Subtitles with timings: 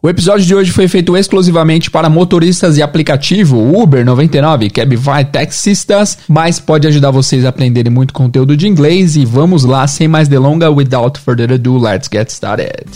[0.00, 6.18] O episódio de hoje foi feito exclusivamente para motoristas e aplicativo Uber 99, Cabify, taxistas,
[6.28, 10.28] mas pode ajudar vocês a aprenderem muito conteúdo de inglês e vamos lá, sem mais
[10.28, 12.86] delonga, without further ado, let's get started.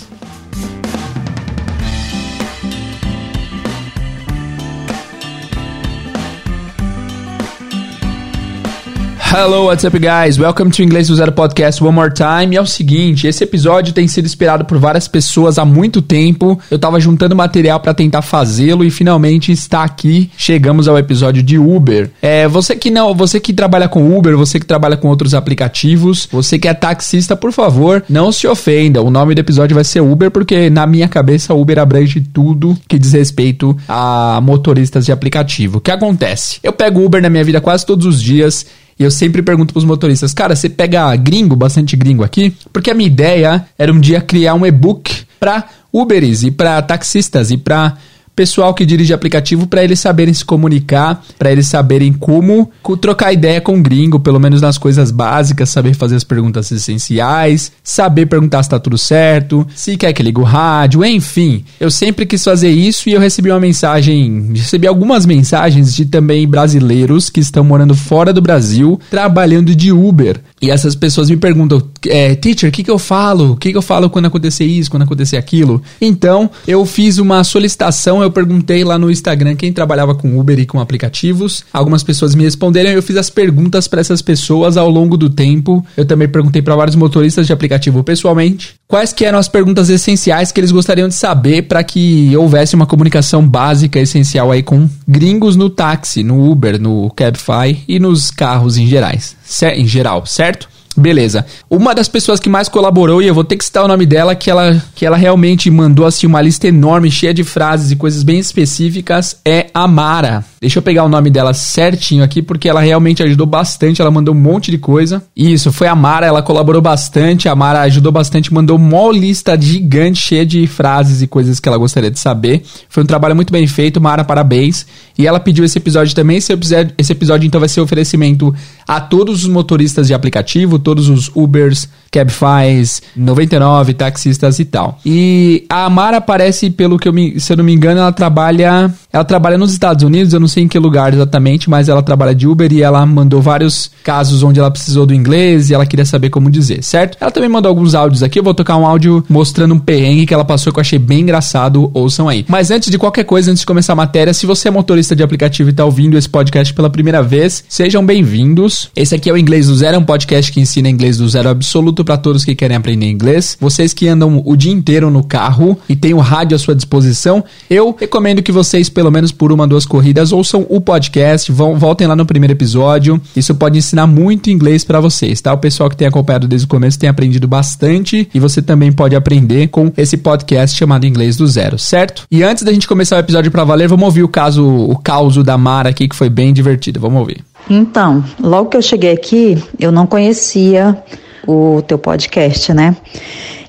[9.35, 10.39] Hello, what's up, guys?
[10.39, 12.55] Welcome to Inglês do Zero Podcast one more time.
[12.55, 16.61] E é o seguinte, esse episódio tem sido esperado por várias pessoas há muito tempo.
[16.71, 20.31] Eu tava juntando material para tentar fazê-lo e finalmente está aqui.
[20.37, 22.11] Chegamos ao episódio de Uber.
[22.21, 26.29] É, você que não, você que trabalha com Uber, você que trabalha com outros aplicativos,
[26.31, 29.01] você que é taxista, por favor, não se ofenda.
[29.01, 32.99] O nome do episódio vai ser Uber porque na minha cabeça Uber abrange tudo que
[32.99, 35.79] diz respeito a motoristas de aplicativo.
[35.79, 36.59] O que acontece?
[36.63, 38.67] Eu pego Uber na minha vida quase todos os dias
[39.03, 42.55] e eu sempre pergunto pros motoristas, cara, você pega gringo, bastante gringo aqui?
[42.73, 47.51] Porque a minha ideia era um dia criar um e-book para Uberes e para taxistas
[47.51, 47.97] e para
[48.35, 53.61] pessoal que dirige aplicativo para eles saberem se comunicar, para eles saberem como trocar ideia
[53.61, 58.63] com o gringo, pelo menos nas coisas básicas, saber fazer as perguntas essenciais, saber perguntar
[58.63, 61.65] se tá tudo certo, se quer que ligue o rádio, enfim.
[61.79, 66.49] Eu sempre quis fazer isso e eu recebi uma mensagem, recebi algumas mensagens de também
[66.49, 70.41] brasileiros que estão morando fora do Brasil, trabalhando de Uber.
[70.63, 73.53] E essas pessoas me perguntam, é, teacher, o que, que eu falo?
[73.53, 75.83] O que, que eu falo quando acontecer isso, quando acontecer aquilo?
[76.01, 80.65] Então, eu fiz uma solicitação, eu perguntei lá no Instagram quem trabalhava com Uber e
[80.65, 81.65] com aplicativos.
[81.73, 85.85] Algumas pessoas me responderam, eu fiz as perguntas para essas pessoas ao longo do tempo.
[85.97, 90.53] Eu também perguntei para vários motoristas de aplicativo pessoalmente quais que eram as perguntas essenciais
[90.53, 95.57] que eles gostariam de saber para que houvesse uma comunicação básica essencial aí com gringos
[95.57, 99.35] no táxi, no Uber, no Cabify e nos carros em gerais,
[99.75, 100.69] em geral, certo?
[100.97, 101.47] Beleza.
[101.71, 104.35] Uma das pessoas que mais colaborou, e eu vou ter que citar o nome dela,
[104.35, 108.23] que ela, que ela realmente mandou assim uma lista enorme, cheia de frases e coisas
[108.23, 110.45] bem específicas, é a Mara.
[110.61, 114.35] Deixa eu pegar o nome dela certinho aqui, porque ela realmente ajudou bastante, ela mandou
[114.35, 115.23] um monte de coisa.
[115.37, 120.21] Isso, foi a Mara, ela colaborou bastante, a Mara ajudou bastante, mandou uma lista gigante,
[120.21, 122.63] cheia de frases e coisas que ela gostaria de saber.
[122.89, 124.87] Foi um trabalho muito bem feito, Mara, parabéns.
[125.19, 128.55] E ela pediu esse episódio também, esse episódio, esse episódio então vai ser oferecimento
[128.87, 134.99] a todos os motoristas de aplicativo, todos os Ubers, Cabifys, 99, taxistas e tal.
[135.05, 138.93] E a Amara parece, pelo que eu me, se eu não me engano, ela trabalha,
[139.11, 142.35] ela trabalha nos Estados Unidos, eu não sei em que lugar exatamente, mas ela trabalha
[142.35, 146.05] de Uber e ela mandou vários casos onde ela precisou do inglês e ela queria
[146.05, 147.17] saber como dizer, certo?
[147.19, 150.35] Ela também mandou alguns áudios aqui, eu vou tocar um áudio mostrando um perrengue que
[150.35, 152.45] ela passou que eu achei bem engraçado, ouçam aí.
[152.47, 155.23] Mas antes de qualquer coisa, antes de começar a matéria, se você é motorista de
[155.23, 158.91] aplicativo e está ouvindo esse podcast pela primeira vez, sejam bem-vindos.
[158.95, 161.51] Esse aqui é o Inglês do Zero, é um podcast que ensina inglês do zero
[161.51, 163.57] absoluto para todos que querem aprender inglês.
[163.61, 167.45] Vocês que andam o dia inteiro no carro e têm o rádio à sua disposição,
[167.69, 172.07] eu recomendo que vocês, pelo menos por uma, duas corridas, ouçam o podcast, vão, voltem
[172.07, 173.21] lá no primeiro episódio.
[173.37, 175.53] Isso pode ensinar muito inglês para vocês, tá?
[175.53, 179.15] O pessoal que tem acompanhado desde o começo tem aprendido bastante e você também pode
[179.15, 182.25] aprender com esse podcast chamado Inglês do Zero, certo?
[182.31, 185.37] E antes da gente começar o episódio para valer, vamos ouvir o caso, o caos
[185.43, 187.01] da Mara aqui que foi bem divertido.
[187.01, 187.52] Vamos ouvir.
[187.71, 191.03] Então, logo que eu cheguei aqui, eu não conhecia
[191.47, 192.97] o teu podcast, né?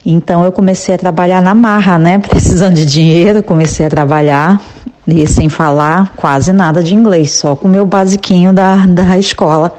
[0.06, 2.20] Então eu comecei a trabalhar na marra, né?
[2.30, 4.62] Precisando de dinheiro, comecei a trabalhar
[5.08, 9.78] e sem falar quase nada de inglês, só com o meu basiquinho da, da escola.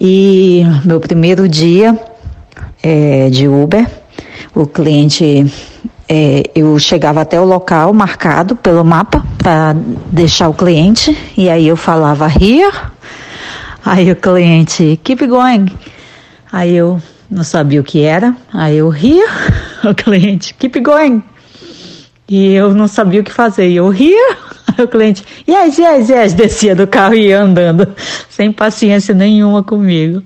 [0.00, 1.98] E meu primeiro dia
[2.82, 3.86] é, de Uber,
[4.54, 5.46] o cliente,
[6.08, 9.74] é, eu chegava até o local marcado pelo mapa para
[10.10, 12.74] deixar o cliente, e aí eu falava here,
[13.84, 15.66] aí o cliente keep going.
[16.50, 19.26] Aí eu não sabia o que era, aí eu ria,
[19.84, 21.22] o cliente, keep going.
[22.26, 24.36] E eu não sabia o que fazer, e eu ria,
[24.82, 27.86] o cliente, yes, yes, yes, descia do carro e ia andando,
[28.30, 30.22] sem paciência nenhuma comigo.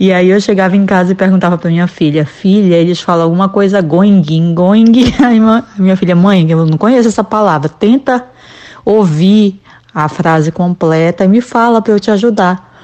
[0.00, 3.48] E aí eu chegava em casa e perguntava para minha filha, filha, eles falam alguma
[3.48, 4.92] coisa going, going.
[5.24, 5.40] Aí
[5.76, 8.24] minha filha, mãe, eu não conheço essa palavra, tenta
[8.84, 9.60] ouvir
[9.92, 12.80] a frase completa e me fala para eu te ajudar.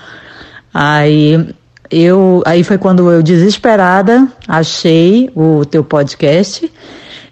[0.72, 1.54] Aí
[1.88, 6.68] eu aí foi quando eu desesperada achei o teu podcast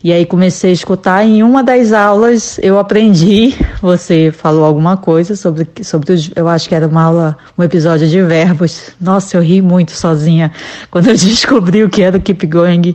[0.03, 1.25] e aí comecei a escutar.
[1.25, 6.69] Em uma das aulas eu aprendi, você falou alguma coisa sobre, sobre os, eu acho
[6.69, 8.91] que era uma aula, um episódio de verbos.
[9.01, 10.51] Nossa, eu ri muito sozinha
[10.91, 12.95] quando eu descobri o que era o Keep Going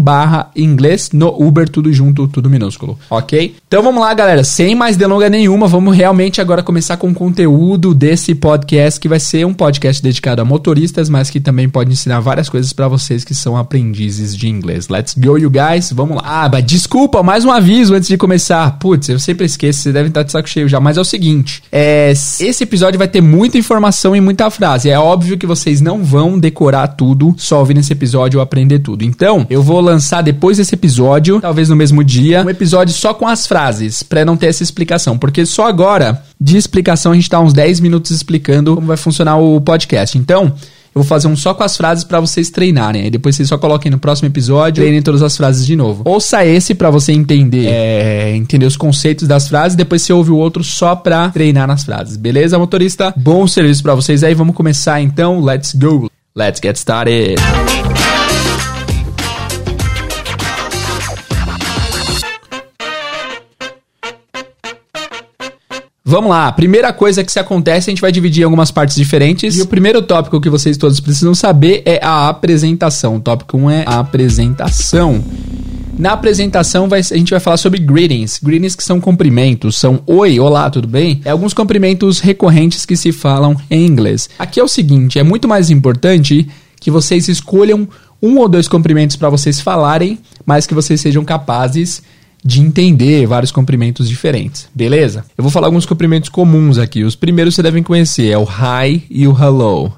[0.02, 3.54] barra inglês no Uber, tudo junto, tudo minúsculo, ok?
[3.66, 7.94] Então vamos lá, galera, sem mais delonga nenhuma, vamos realmente agora começar com o conteúdo
[7.94, 12.20] desse podcast, que vai ser um podcast dedicado a motoristas, mas que também pode ensinar
[12.20, 14.90] várias coisas para vocês que são aprendizes de inglês.
[14.90, 16.22] Let's go, you guys, vamos lá.
[16.22, 18.78] Ah, mas desculpa, mais um aviso antes de começar.
[18.78, 21.62] Putz, eu sempre esqueço, vocês devem estar de saco cheio já, mas é o seguinte,
[21.72, 24.90] é, esse episódio vai ter muita informação informação e muita frase.
[24.90, 29.04] É óbvio que vocês não vão decorar tudo só ouvir nesse episódio ou aprender tudo.
[29.04, 33.26] Então, eu vou lançar depois desse episódio, talvez no mesmo dia, um episódio só com
[33.26, 35.16] as frases, para não ter essa explicação.
[35.16, 39.36] Porque só agora, de explicação, a gente tá uns 10 minutos explicando como vai funcionar
[39.36, 40.18] o podcast.
[40.18, 40.52] Então,
[40.94, 43.02] eu vou fazer um só com as frases para vocês treinarem.
[43.02, 46.02] Aí depois vocês só coloquem no próximo episódio, treinem todas as frases de novo.
[46.04, 50.36] Ouça esse para você entender, é, entender os conceitos das frases, depois você ouve o
[50.36, 52.16] outro só pra treinar nas frases.
[52.16, 53.12] Beleza, motorista?
[53.16, 54.34] Bom serviço para vocês aí.
[54.34, 55.40] Vamos começar então.
[55.40, 56.10] Let's go.
[56.34, 57.36] Let's get started.
[66.12, 68.96] Vamos lá, a primeira coisa que se acontece, a gente vai dividir em algumas partes
[68.96, 69.56] diferentes.
[69.56, 73.16] E o primeiro tópico que vocês todos precisam saber é a apresentação.
[73.16, 75.24] O tópico 1 é a apresentação.
[75.98, 78.38] Na apresentação vai, a gente vai falar sobre greetings.
[78.44, 81.22] Greetings que são cumprimentos, são oi, olá, tudo bem?
[81.24, 84.28] É alguns cumprimentos recorrentes que se falam em inglês.
[84.38, 86.46] Aqui é o seguinte, é muito mais importante
[86.78, 87.88] que vocês escolham
[88.22, 92.21] um ou dois cumprimentos para vocês falarem, mas que vocês sejam capazes de
[92.60, 95.24] entender vários comprimentos diferentes, beleza?
[95.36, 97.04] Eu vou falar alguns comprimentos comuns aqui.
[97.04, 99.92] Os primeiros você devem conhecer, é o hi e o hello.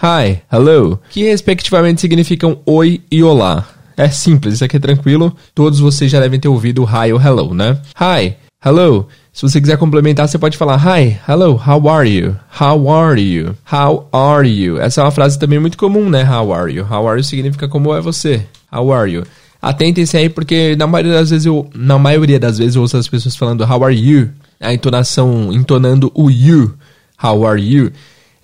[0.00, 3.66] Hi, hello, que respectivamente significam oi e olá.
[3.96, 5.36] É simples, isso aqui é tranquilo.
[5.52, 7.76] Todos vocês já devem ter ouvido o hi ou hello, né?
[8.00, 9.08] Hi, hello.
[9.32, 12.36] Se você quiser complementar, você pode falar Hi, hello, how are you?
[12.60, 13.56] How are you?
[13.72, 14.80] How are you?
[14.80, 16.22] Essa é uma frase também muito comum, né?
[16.22, 16.84] How are you?
[16.84, 18.46] How are you significa como é você.
[18.72, 19.24] How are you?
[19.60, 23.08] Atentem-se aí, porque na maioria das vezes eu, na maioria das vezes eu ouço as
[23.08, 24.30] pessoas falando How are you?
[24.60, 26.74] A entonação, entonando o you.
[27.22, 27.90] How are you?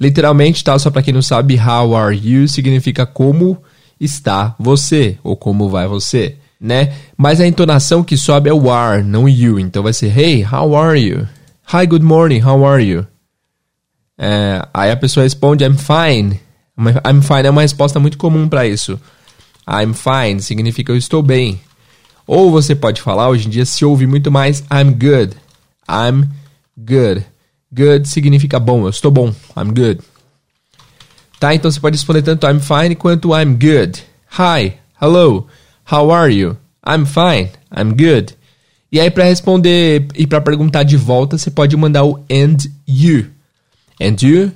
[0.00, 0.76] Literalmente, tá?
[0.78, 3.58] Só para quem não sabe, How are you significa como
[4.00, 6.92] está você, ou como vai você, né?
[7.16, 9.58] Mas a entonação que sobe é o are, não you.
[9.58, 11.28] Então vai ser Hey, how are you?
[11.72, 13.06] Hi, good morning, how are you?
[14.18, 16.40] É, aí a pessoa responde I'm fine.
[16.76, 18.98] I'm fine é uma resposta muito comum para isso.
[19.68, 21.60] I'm fine significa eu estou bem.
[22.26, 25.36] Ou você pode falar, hoje em dia se ouve muito mais I'm good.
[25.88, 26.28] I'm
[26.76, 27.24] good.
[27.72, 29.34] Good significa bom, eu estou bom.
[29.56, 30.00] I'm good.
[31.40, 31.54] Tá?
[31.54, 34.02] Então você pode responder tanto I'm fine quanto I'm good.
[34.38, 35.46] Hi, hello,
[35.90, 36.56] how are you?
[36.86, 38.34] I'm fine, I'm good.
[38.90, 42.56] E aí para responder e para perguntar de volta, você pode mandar o and
[42.86, 43.26] you.
[44.00, 44.52] And you,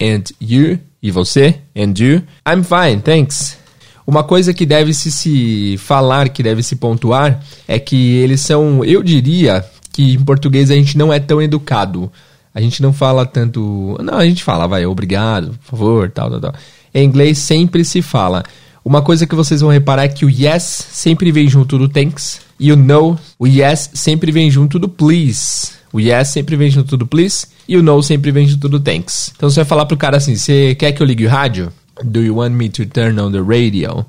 [0.00, 2.22] and you, e você, and you.
[2.46, 3.61] I'm fine, thanks.
[4.06, 8.84] Uma coisa que deve -se, se falar, que deve se pontuar, é que eles são,
[8.84, 12.10] eu diria que em português a gente não é tão educado.
[12.54, 13.96] A gente não fala tanto.
[14.02, 16.54] Não, a gente fala, vai, obrigado, por favor, tal, tal, tal.
[16.92, 18.42] Em inglês sempre se fala.
[18.84, 22.40] Uma coisa que vocês vão reparar é que o yes sempre vem junto do thanks
[22.58, 25.70] e o no, o yes sempre vem junto do please.
[25.92, 29.32] O yes sempre vem junto do please e o no sempre vem junto do thanks.
[29.36, 31.70] Então você vai falar pro cara assim: "Você quer que eu ligue o rádio?"
[32.02, 34.06] Do you want me to turn on the radio?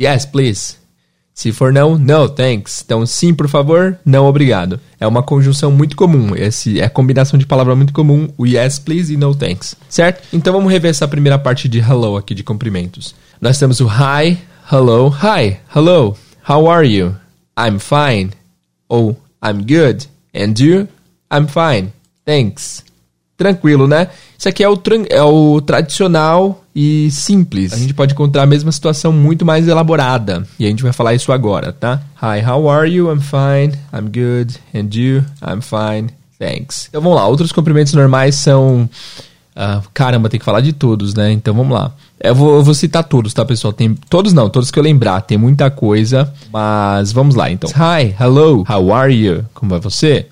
[0.00, 0.76] Yes, please.
[1.32, 2.82] Se for não, no, thanks.
[2.84, 4.78] Então, sim, por favor, não, obrigado.
[4.98, 6.36] É uma conjunção muito comum.
[6.36, 9.74] Esse é a combinação de palavra muito comum, o yes, please e no, thanks.
[9.88, 10.22] Certo?
[10.32, 13.14] Então, vamos rever essa primeira parte de hello aqui de cumprimentos.
[13.40, 14.38] Nós temos o hi,
[14.70, 16.14] hello, hi, hello,
[16.46, 17.16] how are you?
[17.58, 18.32] I'm fine.
[18.88, 20.08] Ou I'm good.
[20.34, 20.88] And you?
[21.32, 21.92] I'm fine.
[22.26, 22.84] Thanks.
[23.36, 24.08] Tranquilo, né?
[24.38, 27.72] Isso aqui é o, é o tradicional e simples.
[27.72, 30.46] A gente pode encontrar a mesma situação muito mais elaborada.
[30.58, 32.00] E a gente vai falar isso agora, tá?
[32.22, 33.10] Hi, how are you?
[33.12, 33.78] I'm fine.
[33.92, 34.56] I'm good.
[34.74, 35.24] And you?
[35.42, 36.10] I'm fine.
[36.38, 36.86] Thanks.
[36.88, 37.26] Então vamos lá.
[37.26, 38.88] Outros cumprimentos normais são.
[39.54, 41.32] Uh, caramba, tem que falar de todos, né?
[41.32, 41.92] Então vamos lá.
[42.18, 43.72] Eu vou, eu vou, citar todos, tá, pessoal?
[43.72, 45.20] Tem todos não, todos que eu lembrar.
[45.22, 47.68] Tem muita coisa, mas vamos lá, então.
[47.70, 49.44] Hi, hello, how are you?
[49.52, 50.28] Como vai você?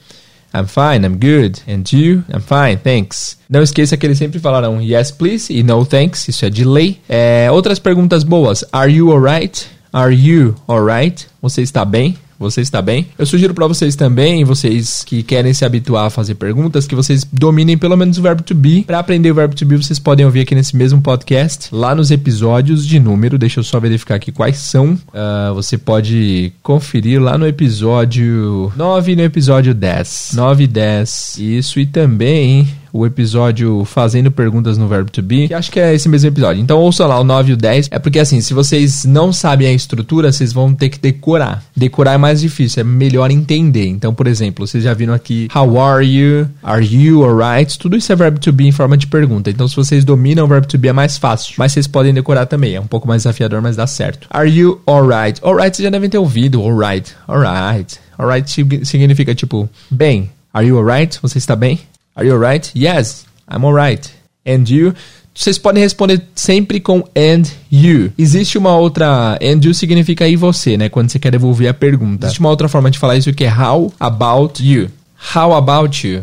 [0.55, 1.61] I'm fine, I'm good.
[1.69, 2.25] And you?
[2.33, 3.38] I'm fine, thanks.
[3.49, 6.26] Não esqueça que eles sempre falaram yes, please e no thanks.
[6.28, 7.00] Isso é de lei.
[7.09, 8.64] É, outras perguntas boas.
[8.73, 9.67] Are you alright?
[9.93, 11.26] Are you alright?
[11.40, 12.17] Você está bem?
[12.38, 13.09] Você está bem?
[13.18, 17.25] Eu sugiro para vocês também, vocês que querem se habituar a fazer perguntas, que vocês
[17.25, 18.85] dominem pelo menos o verbo to be.
[18.85, 22.12] Para aprender o verbo to be, vocês podem ouvir aqui nesse mesmo podcast, lá nos
[22.12, 23.38] episódios de número.
[23.38, 24.92] Deixa eu só verificar aqui quais são.
[24.92, 30.33] Uh, você pode conferir lá no episódio 9 e no episódio 10.
[30.35, 31.38] 9 e 10.
[31.38, 32.68] Isso, e também
[32.99, 36.61] o episódio Fazendo Perguntas no Verbo to Be, que acho que é esse mesmo episódio.
[36.61, 37.88] Então ouça lá o 9 e o 10.
[37.93, 41.62] É porque assim, se vocês não sabem a estrutura, vocês vão ter que decorar.
[41.76, 43.87] Decorar é mais difícil, é melhor entender.
[43.87, 46.49] Então, por exemplo, vocês já viram aqui How are you?
[46.62, 47.78] Are you alright?
[47.78, 49.49] Tudo isso é verbo to be em forma de pergunta.
[49.49, 51.55] Então, se vocês dominam o verbo to be é mais fácil.
[51.57, 52.75] Mas vocês podem decorar também.
[52.75, 54.26] É um pouco mais desafiador, mas dá certo.
[54.31, 55.40] Are you alright?
[55.45, 56.61] Alright vocês já devem ter ouvido.
[56.62, 57.14] Alright.
[57.28, 58.00] Alright.
[58.19, 58.50] Alright
[58.85, 60.31] significa tipo, bem.
[60.52, 61.19] Are you alright?
[61.23, 61.78] Você está bem?
[62.19, 62.73] Are you alright?
[62.75, 64.13] Yes, I'm alright.
[64.45, 64.93] And you?
[65.33, 68.13] Vocês podem responder sempre com and you.
[68.19, 69.39] Existe uma outra.
[69.41, 70.89] And you significa e você, né?
[70.89, 72.27] Quando você quer devolver a pergunta.
[72.27, 74.91] Existe uma outra forma de falar isso que é how about you.
[75.33, 76.23] How about you?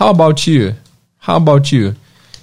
[0.00, 0.74] How about you?
[1.24, 1.94] How about you?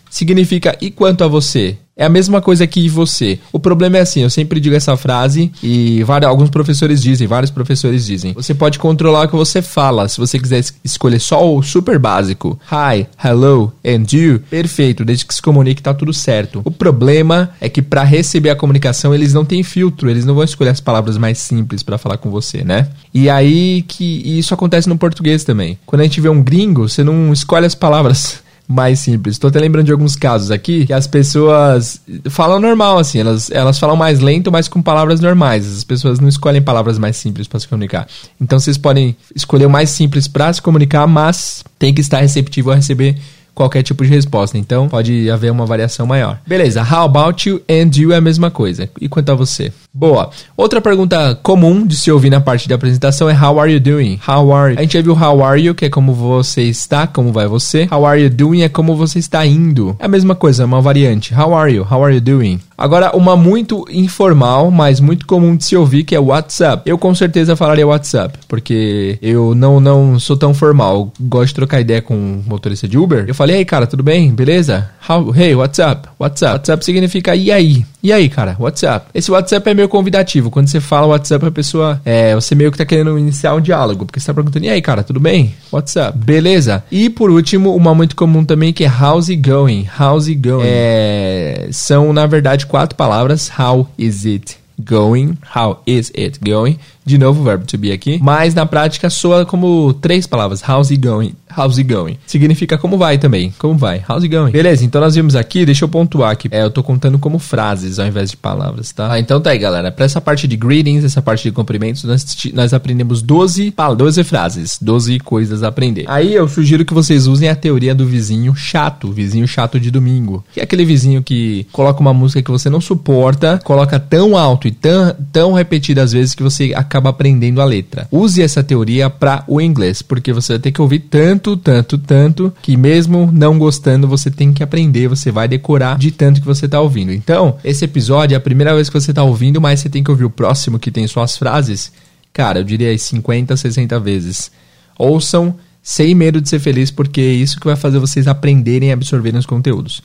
[0.10, 1.76] Significa e quanto a você?
[1.98, 3.40] É a mesma coisa que você.
[3.52, 7.50] O problema é assim, eu sempre digo essa frase e vários, alguns professores dizem, vários
[7.50, 8.34] professores dizem.
[8.34, 10.08] Você pode controlar o que você fala.
[10.08, 15.34] Se você quiser escolher só o super básico, hi, hello and you, perfeito, desde que
[15.34, 16.62] se comunique tá tudo certo.
[16.64, 20.44] O problema é que para receber a comunicação eles não têm filtro, eles não vão
[20.44, 22.90] escolher as palavras mais simples para falar com você, né?
[23.12, 25.80] E aí que e isso acontece no português também.
[25.84, 29.36] Quando a gente vê um gringo, você não escolhe as palavras mais simples.
[29.36, 33.80] Estou até lembrando de alguns casos aqui que as pessoas falam normal, assim, elas, elas
[33.80, 35.66] falam mais lento, mas com palavras normais.
[35.66, 38.08] As pessoas não escolhem palavras mais simples para se comunicar.
[38.42, 42.72] Então vocês podem escolher o mais simples para se comunicar, mas tem que estar receptivo
[42.72, 43.18] a receber
[43.58, 44.58] qualquer tipo de resposta.
[44.58, 46.40] Então, pode haver uma variação maior.
[46.46, 48.88] Beleza, how about you and you é a mesma coisa.
[49.02, 49.74] E quanto a você?
[49.94, 50.30] Boa.
[50.56, 54.20] Outra pergunta comum de se ouvir na parte de apresentação é how are you doing?
[54.26, 54.80] How are you?
[54.80, 57.88] A gente já viu how are you, que é como você está, como vai você.
[57.92, 59.96] How are you doing é como você está indo.
[60.00, 61.34] É a mesma coisa, é uma variante.
[61.34, 61.88] How are you?
[61.90, 62.60] How are you doing?
[62.78, 66.84] Agora, uma muito informal, mas muito comum de se ouvir, que é WhatsApp.
[66.86, 71.12] Eu com certeza falaria WhatsApp, porque eu não, não sou tão formal.
[71.20, 73.26] Gosto de trocar ideia com um motorista de Uber.
[73.28, 74.32] Eu falei, ei, cara, tudo bem?
[74.32, 74.90] Beleza?
[75.10, 76.10] How, hey, WhatsApp.
[76.20, 76.54] WhatsApp.
[76.54, 77.86] WhatsApp significa e aí?
[78.04, 78.56] E aí, cara?
[78.60, 79.08] WhatsApp.
[79.14, 80.52] Esse WhatsApp é meio convidativo.
[80.52, 82.00] Quando você fala WhatsApp, a pessoa.
[82.06, 84.82] É, você meio que tá querendo iniciar um diálogo, porque você tá perguntando, e aí,
[84.82, 85.56] cara, tudo bem?
[85.72, 86.18] WhatsApp.
[86.18, 86.84] Beleza?
[86.92, 89.88] E por último, uma muito comum também que é how's it going?
[90.00, 90.64] How's it going?
[90.66, 93.50] É, são, na verdade, quatro palavras.
[93.50, 95.38] How is it going?
[95.44, 96.80] How is it going?
[97.08, 98.20] De novo, o verbo to be aqui.
[98.22, 100.62] Mas na prática soa como três palavras.
[100.62, 101.34] How's it going?
[101.58, 102.18] How's it going?
[102.28, 103.54] Significa como vai também.
[103.58, 104.04] Como vai?
[104.08, 104.52] How's it going?
[104.52, 106.50] Beleza, então nós vimos aqui, deixa eu pontuar aqui.
[106.52, 109.14] É, eu tô contando como frases ao invés de palavras, tá?
[109.14, 109.90] Ah, então tá aí, galera.
[109.90, 114.78] Pra essa parte de greetings, essa parte de cumprimentos, nós, nós aprendemos 12, 12 frases,
[114.82, 116.04] 12 coisas a aprender.
[116.10, 120.44] Aí eu sugiro que vocês usem a teoria do vizinho chato, vizinho chato de domingo.
[120.54, 124.68] Que é aquele vizinho que coloca uma música que você não suporta, coloca tão alto
[124.68, 128.08] e tão, tão repetidas vezes que você acaba aprendendo a letra.
[128.12, 132.54] Use essa teoria para o inglês, porque você vai ter que ouvir tanto, tanto, tanto,
[132.62, 136.66] que mesmo não gostando, você tem que aprender, você vai decorar de tanto que você
[136.66, 137.12] está ouvindo.
[137.12, 140.12] Então, esse episódio é a primeira vez que você está ouvindo, mas você tem que
[140.12, 141.92] ouvir o próximo que tem suas frases.
[142.34, 144.52] Cara, eu diria 50, 60 vezes.
[144.98, 148.92] Ouçam sem medo de ser feliz, porque é isso que vai fazer vocês aprenderem e
[148.92, 150.02] absorverem os conteúdos,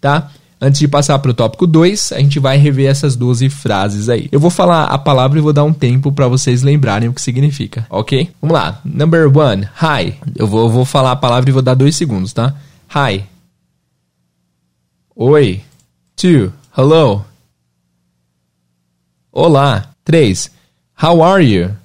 [0.00, 0.30] tá?
[0.58, 4.26] Antes de passar para o tópico 2, a gente vai rever essas 12 frases aí.
[4.32, 7.20] Eu vou falar a palavra e vou dar um tempo para vocês lembrarem o que
[7.20, 8.30] significa, ok?
[8.40, 8.80] Vamos lá.
[8.82, 10.14] Number one, hi.
[10.34, 12.54] Eu vou, eu vou falar a palavra e vou dar dois segundos, tá?
[12.94, 13.26] Hi.
[15.14, 15.62] Oi.
[16.16, 16.52] Two.
[16.76, 17.22] Hello.
[19.30, 19.90] Olá.
[20.04, 20.50] Três.
[21.02, 21.76] How are you?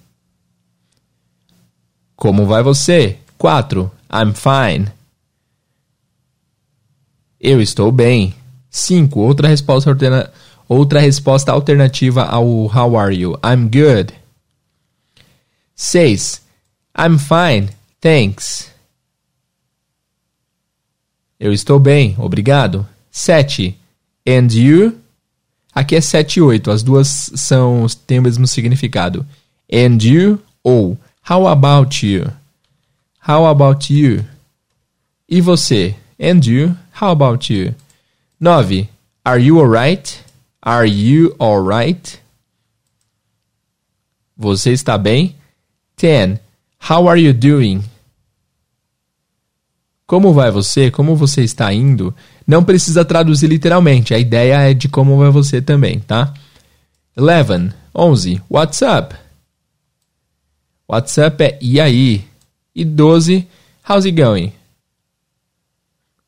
[2.15, 3.17] Como vai você?
[3.37, 3.91] 4.
[4.13, 4.87] I'm fine.
[7.39, 8.35] Eu estou bem.
[8.71, 9.19] 5.
[9.19, 10.31] Outra resposta, alterna...
[10.67, 13.37] outra resposta alternativa ao How are you?
[13.43, 14.13] I'm good.
[15.75, 16.41] 6.
[16.97, 17.69] I'm fine.
[17.99, 18.71] Thanks.
[21.39, 22.87] Eu estou bem, obrigado.
[23.11, 23.77] 7.
[24.27, 24.97] And you?
[25.73, 26.71] Aqui é 7 e 8.
[26.71, 29.25] As duas são, têm o mesmo significado.
[29.71, 30.97] And you ou
[31.29, 32.31] How about you?
[33.27, 34.25] How about you?
[35.29, 35.95] E você?
[36.19, 36.75] And you?
[36.99, 37.73] How about you?
[38.41, 38.89] 9.
[39.23, 40.23] Are you alright?
[40.63, 42.19] Are you alright?
[44.35, 45.35] Você está bem?
[45.95, 46.39] 10.
[46.89, 47.83] How are you doing?
[50.07, 50.89] Como vai você?
[50.89, 52.15] Como você está indo?
[52.47, 56.33] Não precisa traduzir literalmente, a ideia é de como vai você também, tá?
[57.15, 57.71] 11.
[57.93, 58.41] 11.
[58.49, 59.15] What's up?
[60.89, 62.25] What's up é e aí?
[62.73, 63.47] E 12.
[63.87, 64.51] How's it going?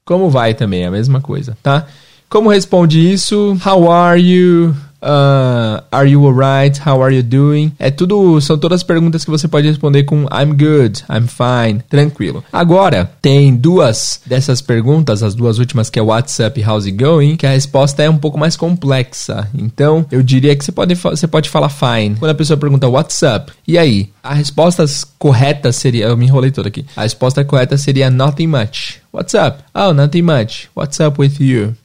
[0.05, 1.87] Como vai também, é a mesma coisa, tá?
[2.29, 3.57] Como responde isso?
[3.65, 4.75] How are you?
[5.03, 6.79] Uh, are you alright?
[6.79, 7.73] How are you doing?
[7.77, 12.41] É tudo, são todas perguntas que você pode responder com I'm good, I'm fine, tranquilo.
[12.53, 17.35] Agora, tem duas dessas perguntas, as duas últimas que é What's up, how's it going,
[17.35, 19.49] que a resposta é um pouco mais complexa.
[19.53, 22.15] Então, eu diria que você pode, você pode falar fine.
[22.15, 23.51] Quando a pessoa pergunta What's up?
[23.67, 24.09] E aí?
[24.23, 24.85] A resposta
[25.19, 26.85] correta seria, eu me enrolei todo aqui.
[26.95, 29.01] A resposta correta seria nothing much.
[29.11, 29.63] What's up?
[29.75, 30.69] Oh, nothing much.
[30.73, 31.75] What's up with you?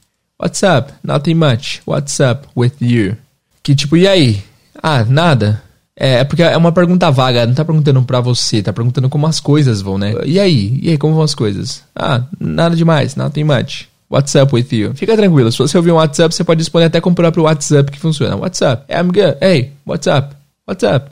[0.41, 0.93] What's up?
[1.03, 1.81] Nothing much.
[1.85, 3.17] What's up with you?
[3.61, 4.41] Que tipo, e aí?
[4.81, 5.61] Ah, nada.
[5.93, 9.27] É, é porque é uma pergunta vaga, não tá perguntando pra você, tá perguntando como
[9.27, 10.13] as coisas vão, né?
[10.23, 10.79] E aí?
[10.81, 11.83] E aí, como vão as coisas?
[11.93, 13.89] Ah, nada demais, nothing much.
[14.09, 14.93] What's up with you?
[14.95, 17.91] Fica tranquilo, se você ouvir um WhatsApp, você pode responder até com o próprio WhatsApp
[17.91, 18.37] que funciona.
[18.37, 18.85] What's up?
[18.89, 19.37] I'm good.
[19.41, 20.33] Hey, what's up?
[20.65, 21.11] What's up?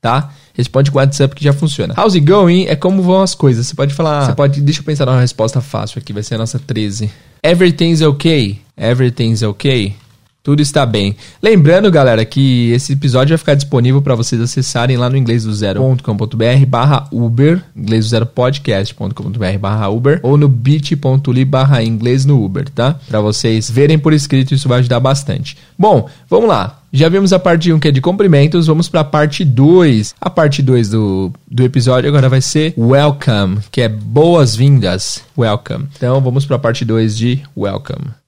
[0.00, 0.30] Tá?
[0.54, 1.92] Responde com o WhatsApp que já funciona.
[1.98, 2.66] How's it going?
[2.66, 3.66] É como vão as coisas.
[3.66, 4.26] Você pode falar.
[4.26, 4.60] Você pode.
[4.60, 6.12] Deixa eu pensar numa resposta fácil aqui.
[6.12, 7.10] Vai ser a nossa 13.
[7.42, 8.58] Everything's okay.
[8.76, 9.94] Everything's okay.
[10.42, 11.16] Tudo está bem.
[11.42, 15.52] Lembrando, galera, que esse episódio vai ficar disponível para vocês acessarem lá no inglês do
[15.52, 22.42] zero.com.br barra Uber, inglês do zero podcast.com.br barra Uber, ou no bit.ly barra inglês no
[22.42, 22.98] Uber, tá?
[23.06, 25.58] Para vocês verem por escrito, isso vai ajudar bastante.
[25.78, 26.79] Bom, vamos lá.
[26.92, 30.14] Já vimos a parte 1 que é de cumprimentos, vamos para a parte 2.
[30.20, 35.22] A parte 2 do, do episódio agora vai ser welcome, que é boas-vindas.
[35.38, 35.86] Welcome.
[35.96, 38.19] Então vamos para a parte 2 de welcome.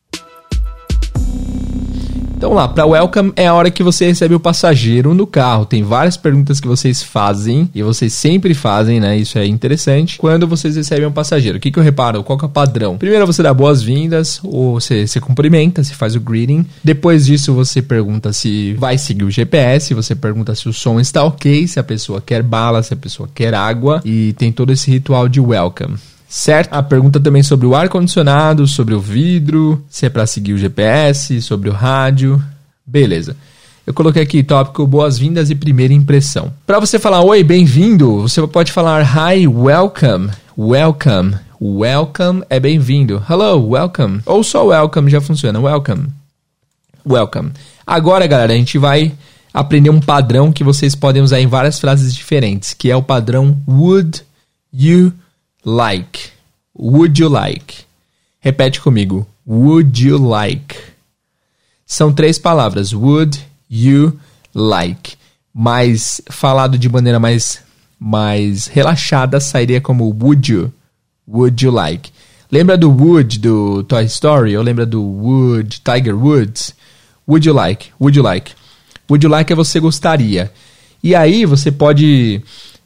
[2.43, 5.65] Então lá, para welcome é a hora que você recebe o passageiro no carro.
[5.65, 9.17] Tem várias perguntas que vocês fazem e vocês sempre fazem, né?
[9.17, 10.19] Isso é interessante.
[10.19, 12.25] Quando vocês recebem um passageiro, o que, que eu reparo?
[12.25, 12.99] Qual que é o padrão?
[12.99, 16.67] Primeiro você dá boas-vindas, ou você, você cumprimenta, você faz o greeting.
[16.83, 21.23] Depois disso você pergunta se vai seguir o GPS, você pergunta se o som está
[21.23, 24.91] ok, se a pessoa quer bala, se a pessoa quer água e tem todo esse
[24.91, 25.95] ritual de welcome
[26.33, 26.73] certo?
[26.73, 31.43] A pergunta também sobre o ar-condicionado, sobre o vidro, se é para seguir o GPS,
[31.43, 32.43] sobre o rádio.
[32.87, 33.37] Beleza.
[33.87, 36.51] Eu coloquei aqui tópico boas-vindas e primeira impressão.
[36.67, 41.35] Para você falar oi, bem-vindo, você pode falar hi, welcome, welcome.
[41.61, 43.23] Welcome é bem-vindo.
[43.29, 44.21] Hello, welcome.
[44.25, 45.61] Ou só welcome já funciona.
[45.61, 46.09] Welcome.
[47.07, 47.53] Welcome.
[47.87, 49.13] Agora, galera, a gente vai
[49.53, 53.57] aprender um padrão que vocês podem usar em várias frases diferentes, que é o padrão
[53.69, 54.23] would
[54.73, 55.13] you
[55.65, 56.33] like.
[56.75, 57.85] Would you like?
[58.41, 59.27] Repete comigo.
[59.47, 60.77] Would you like?
[61.87, 62.93] São três palavras.
[62.93, 64.19] Would you
[64.55, 65.17] like?
[65.55, 67.63] mais falado de maneira mais,
[67.99, 70.73] mais relaxada, sairia como would you?
[71.29, 72.11] Would you like?
[72.51, 74.57] Lembra do Wood do Toy Story?
[74.57, 76.75] Ou lembra do Wood, Tiger Woods?
[77.27, 77.91] Would you like?
[78.01, 78.53] Would you like?
[79.09, 80.51] Would you like é você gostaria.
[81.03, 82.43] E aí você pode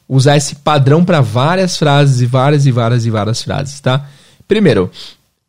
[0.09, 4.09] usar esse padrão para várias frases e várias e várias e várias frases, tá?
[4.47, 4.91] Primeiro,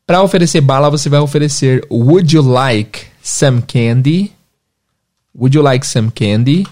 [0.06, 4.32] para oferecer bala, você vai oferecer Would you like some candy?
[5.36, 6.66] Would you like some candy?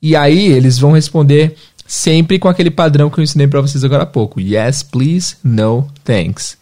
[0.00, 4.04] E aí eles vão responder sempre com aquele padrão que eu ensinei para vocês agora
[4.04, 4.40] há pouco.
[4.40, 5.36] Yes, please.
[5.42, 6.56] No, thanks.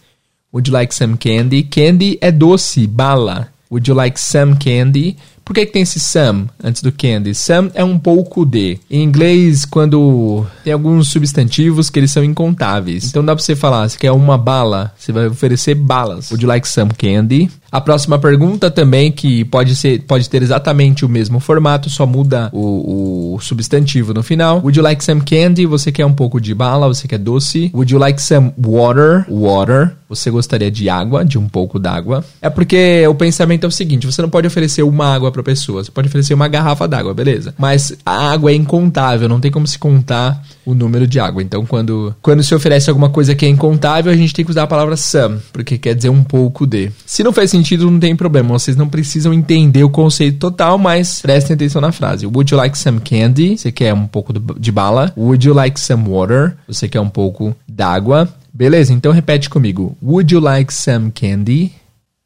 [0.51, 1.63] Would you like some candy?
[1.63, 3.49] Candy é doce, bala.
[3.69, 5.17] Would you like some candy?
[5.49, 7.33] Por que, que tem esse some antes do candy?
[7.33, 8.77] Some é um pouco de.
[8.87, 13.05] Em inglês, quando tem alguns substantivos que eles são incontáveis.
[13.05, 16.29] Então dá pra você falar, se quer uma bala, você vai oferecer balas.
[16.29, 17.49] Would you like some candy?
[17.71, 22.49] A próxima pergunta também, que pode, ser, pode ter exatamente o mesmo formato, só muda
[22.51, 24.57] o, o, substantivo no final.
[24.57, 25.65] Would you like some candy?
[25.65, 27.71] Você quer um pouco de bala, você quer doce.
[27.73, 29.25] Would you like some water?
[29.29, 29.95] Water.
[30.09, 32.25] Você gostaria de água, de um pouco d'água.
[32.41, 35.83] É porque o pensamento é o seguinte: você não pode oferecer uma água para pessoa,
[35.83, 37.53] você pode oferecer uma garrafa d'água, beleza?
[37.59, 41.43] Mas a água é incontável, não tem como se contar o número de água.
[41.43, 44.63] Então, quando, quando se oferece alguma coisa que é incontável, a gente tem que usar
[44.63, 46.91] a palavra some, porque quer dizer um pouco de.
[47.05, 47.58] Se não faz sentido,
[47.91, 48.49] não tem problema.
[48.49, 52.25] Vocês não precisam entender o conceito total, mas prestem atenção na frase.
[52.25, 53.57] Would you like some candy?
[53.57, 55.13] Você quer um pouco de bala.
[55.17, 56.55] Would you like some water?
[56.67, 58.27] Você quer um pouco d'água.
[58.53, 59.95] Beleza, então repete comigo.
[60.01, 61.71] Would you like some candy?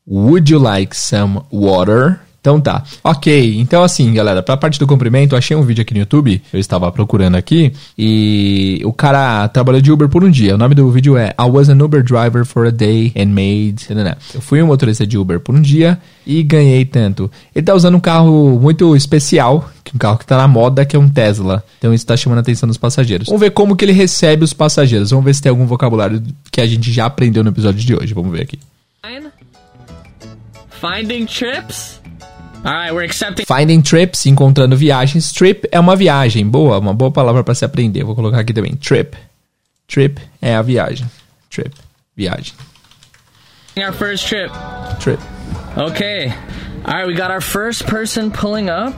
[0.08, 2.19] Would you like some water?
[2.44, 2.84] Então tá.
[3.02, 6.42] Ok, então assim, galera, pra parte do cumprimento, eu achei um vídeo aqui no YouTube,
[6.52, 10.56] eu estava procurando aqui, e o cara trabalhou de Uber por um dia.
[10.56, 13.88] O nome do vídeo é I was an Uber driver for a day and made.
[14.36, 17.32] Eu fui um motorista de Uber por um dia e ganhei tanto.
[17.56, 21.00] Ele tá usando um carro muito especial, um carro que tá na moda, que é
[21.00, 21.64] um Tesla.
[21.78, 23.28] Então isso tá chamando a atenção dos passageiros.
[23.28, 25.12] Vamos ver como que ele recebe os passageiros.
[25.12, 28.14] Vamos ver se tem algum vocabulário que a gente já aprendeu no episódio de hoje.
[28.14, 28.60] Vamos ver aqui.
[30.82, 32.03] Finding trips?
[32.65, 33.45] Alright, we're accepting.
[33.45, 35.34] Finding trips, encontrando viagens.
[35.34, 36.47] Trip é uma viagem.
[36.47, 38.04] Boa, uma boa palavra para se aprender.
[38.06, 38.73] Vou colocar aqui também.
[38.76, 39.17] Trip.
[39.86, 41.06] Trip é a viagem.
[41.49, 41.71] Trip,
[42.15, 42.54] viagem.
[43.78, 44.49] Our first trip.
[44.99, 45.19] Trip.
[45.76, 46.32] Okay.
[46.86, 48.95] Alright, we got our first person pulling up.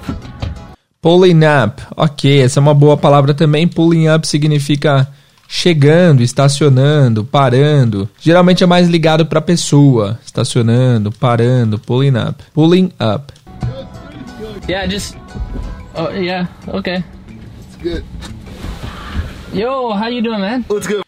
[1.01, 1.81] Pulling up.
[1.97, 3.67] Ok, essa é uma boa palavra também.
[3.67, 5.07] Pulling up significa
[5.47, 8.07] chegando, estacionando, parando.
[8.19, 10.19] Geralmente é mais ligado para pessoa.
[10.23, 12.43] Estacionando, parando, pulling up.
[12.53, 13.33] Pulling up.
[14.67, 15.15] Yeah, just.
[15.93, 17.03] Oh yeah, okay.
[17.29, 18.03] It's good.
[19.53, 20.65] Yo, how you doing, man?
[20.67, 21.03] What's good,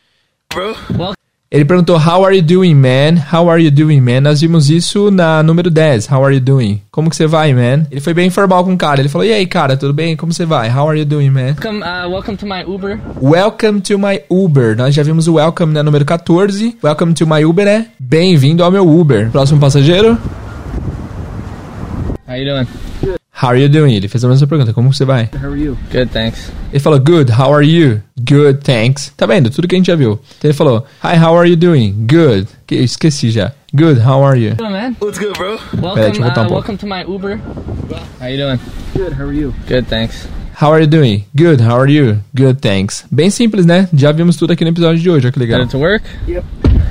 [0.53, 0.75] bro?
[0.95, 1.15] Well,
[1.49, 3.17] Ele perguntou How are you doing, man?
[3.17, 4.21] How are you doing, man?
[4.21, 6.11] Nós vimos isso na número 10.
[6.11, 6.81] How are you doing?
[6.91, 7.87] Como que você vai, man?
[7.89, 9.01] Ele foi bem informal com o cara.
[9.01, 10.15] Ele falou: "E aí, cara, tudo bem?
[10.15, 10.69] Como você vai?
[10.69, 12.99] How are you doing, man?" welcome, uh, welcome to my Uber.
[13.19, 14.77] Welcome to my Uber.
[14.77, 16.77] Nós já vimos o welcome na número 14.
[16.83, 19.31] Welcome to my Uber é bem-vindo ao meu Uber.
[19.31, 20.15] Próximo passageiro.
[22.27, 23.16] How you doing?
[23.39, 23.93] How are you doing?
[23.93, 24.73] Ele fez a mesma pergunta.
[24.73, 25.29] Como você vai?
[25.39, 25.77] How are you?
[25.91, 26.51] Good, thanks.
[26.71, 28.01] Ele falou, good, how are you?
[28.19, 29.13] Good, thanks.
[29.15, 29.51] Tá vendo?
[29.51, 30.19] Tudo que a gente já viu.
[30.39, 31.91] Então ele falou, hi, how are you doing?
[32.09, 32.47] Good.
[32.65, 33.51] Que- Esqueci já.
[33.75, 34.55] Good, how are you?
[34.55, 34.95] Doing, man?
[34.99, 35.59] What's good, bro?
[35.79, 37.39] Welcome, eu voltar um uh, welcome to my Uber.
[38.19, 38.59] How you doing?
[38.95, 39.13] Good.
[39.13, 39.53] How are you?
[39.67, 40.27] Good, thanks.
[40.59, 41.25] How are you doing?
[41.35, 42.17] Good, how are you?
[42.35, 43.05] Good, thanks.
[43.11, 43.87] Bem simples, né?
[43.93, 45.59] Já vimos tudo aqui no episódio de hoje, olha que legal.
[45.59, 46.03] Headed to work?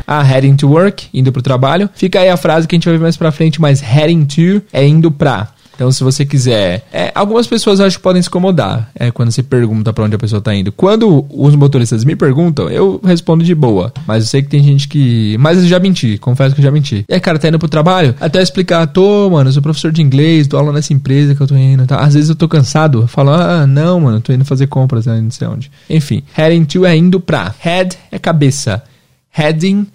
[0.06, 1.90] Ah, heading to work, indo pro trabalho.
[1.92, 4.62] Fica aí a frase que a gente vai ver mais pra frente, mas heading to
[4.72, 5.48] é indo pra.
[5.76, 6.86] Então, se você quiser.
[6.92, 10.18] É, algumas pessoas acho que podem se incomodar é, quando você pergunta pra onde a
[10.18, 10.72] pessoa tá indo.
[10.72, 13.92] Quando os motoristas me perguntam, eu respondo de boa.
[14.06, 15.36] Mas eu sei que tem gente que.
[15.38, 17.04] Mas eu já menti, confesso que eu já menti.
[17.10, 18.14] Aí, cara, tá indo pro trabalho?
[18.18, 21.40] Até eu explicar, tô, mano, eu sou professor de inglês, tô aula nessa empresa que
[21.40, 21.86] eu tô indo.
[21.86, 21.98] Tá?
[21.98, 25.20] Às vezes eu tô cansado, eu falo, ah, não, mano, tô indo fazer compras, né,
[25.20, 25.70] não sei onde.
[25.90, 27.54] Enfim, heading to é indo pra.
[27.58, 28.82] Head é cabeça.
[29.30, 29.86] Heading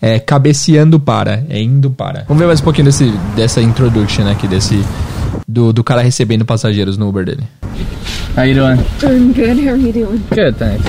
[0.00, 2.24] é cabeceando para, é indo para.
[2.26, 4.82] Vamos ver mais um pouquinho desse, dessa introduction aqui, desse.
[5.46, 7.42] Do, do cara recebendo passageiros no Uber dele.
[8.36, 8.78] How you doing?
[9.02, 9.66] I'm good.
[9.66, 10.22] How are you doing?
[10.30, 10.86] Good, thanks.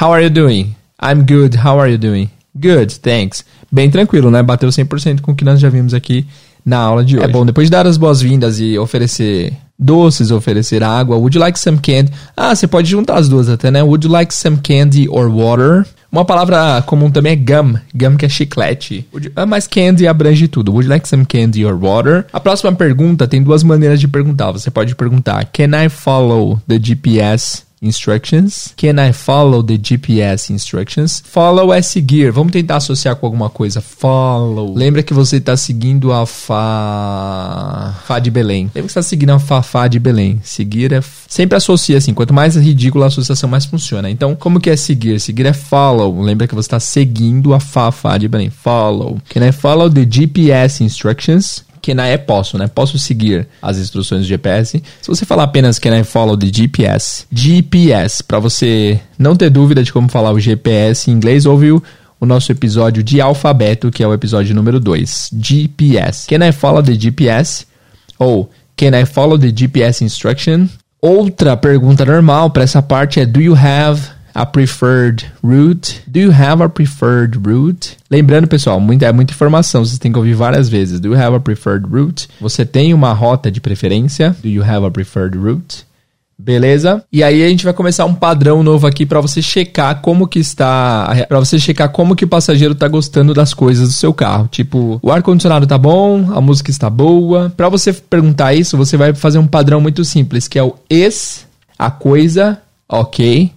[0.00, 0.74] How are you doing?
[1.00, 1.56] I'm good.
[1.56, 2.28] How are you doing?
[2.54, 3.44] Good, thanks.
[3.70, 4.42] Bem tranquilo, né?
[4.42, 6.26] Bateu 100% com o que nós já vimos aqui
[6.64, 7.24] na aula de hoje.
[7.24, 11.58] É bom, depois de dar as boas-vindas e oferecer doces, oferecer água, would you like
[11.58, 12.12] some candy?
[12.36, 13.82] Ah, você pode juntar as duas até, né?
[13.82, 15.86] Would you like some candy or water?
[16.12, 17.74] Uma palavra comum também é gum.
[17.94, 19.08] Gum que é chiclete.
[19.34, 20.70] Ah, mas candy abrange tudo.
[20.70, 22.26] Would you like some candy or water?
[22.30, 24.52] A próxima pergunta tem duas maneiras de perguntar.
[24.52, 28.72] Você pode perguntar, can I follow the GPS instructions?
[28.76, 31.22] Can I follow the GPS instructions?
[31.26, 32.30] Follow é seguir.
[32.30, 33.80] Vamos tentar associar com alguma coisa.
[33.80, 34.74] Follow.
[34.74, 38.00] Lembra que você está seguindo a Fá.
[38.06, 38.66] Fá de Belém.
[38.66, 40.40] Lembra que você está seguindo a Fafá de Belém.
[40.42, 41.02] Seguir é.
[41.28, 42.14] Sempre associa assim.
[42.14, 44.08] Quanto mais ridícula a associação, mais funciona.
[44.08, 45.18] Então, como que é seguir?
[45.20, 46.20] Seguir é follow.
[46.20, 48.50] Lembra que você está seguindo a Fafá de Belém.
[48.50, 49.20] Follow.
[49.28, 51.64] Can I follow the GPS instructions?
[51.82, 52.68] Can I é posso, né?
[52.68, 54.82] Posso seguir as instruções do GPS.
[55.00, 59.82] Se você falar apenas Can I follow the GPS, GPS, para você não ter dúvida
[59.82, 61.82] de como falar o GPS em inglês, ouve o,
[62.20, 66.28] o nosso episódio de alfabeto, que é o episódio número 2, GPS.
[66.28, 67.66] Can I follow the GPS?
[68.18, 70.68] Ou Can I follow the GPS instruction?
[71.00, 74.00] Outra pergunta normal para essa parte é Do you have
[74.34, 76.02] a preferred route?
[76.06, 77.96] Do you have a preferred route?
[78.10, 81.00] Lembrando, pessoal, muita, é muita informação, vocês têm que ouvir várias vezes.
[81.00, 82.28] Do you have a preferred route?
[82.40, 84.36] Você tem uma rota de preferência?
[84.42, 85.84] Do you have a preferred route?
[86.38, 87.04] Beleza?
[87.12, 90.40] E aí a gente vai começar um padrão novo aqui para você checar como que
[90.40, 94.48] está, para você checar como que o passageiro tá gostando das coisas do seu carro.
[94.50, 97.52] Tipo, o ar condicionado tá bom, a música está boa.
[97.56, 101.46] Para você perguntar isso, você vai fazer um padrão muito simples, que é o is
[101.78, 103.52] a coisa, OK?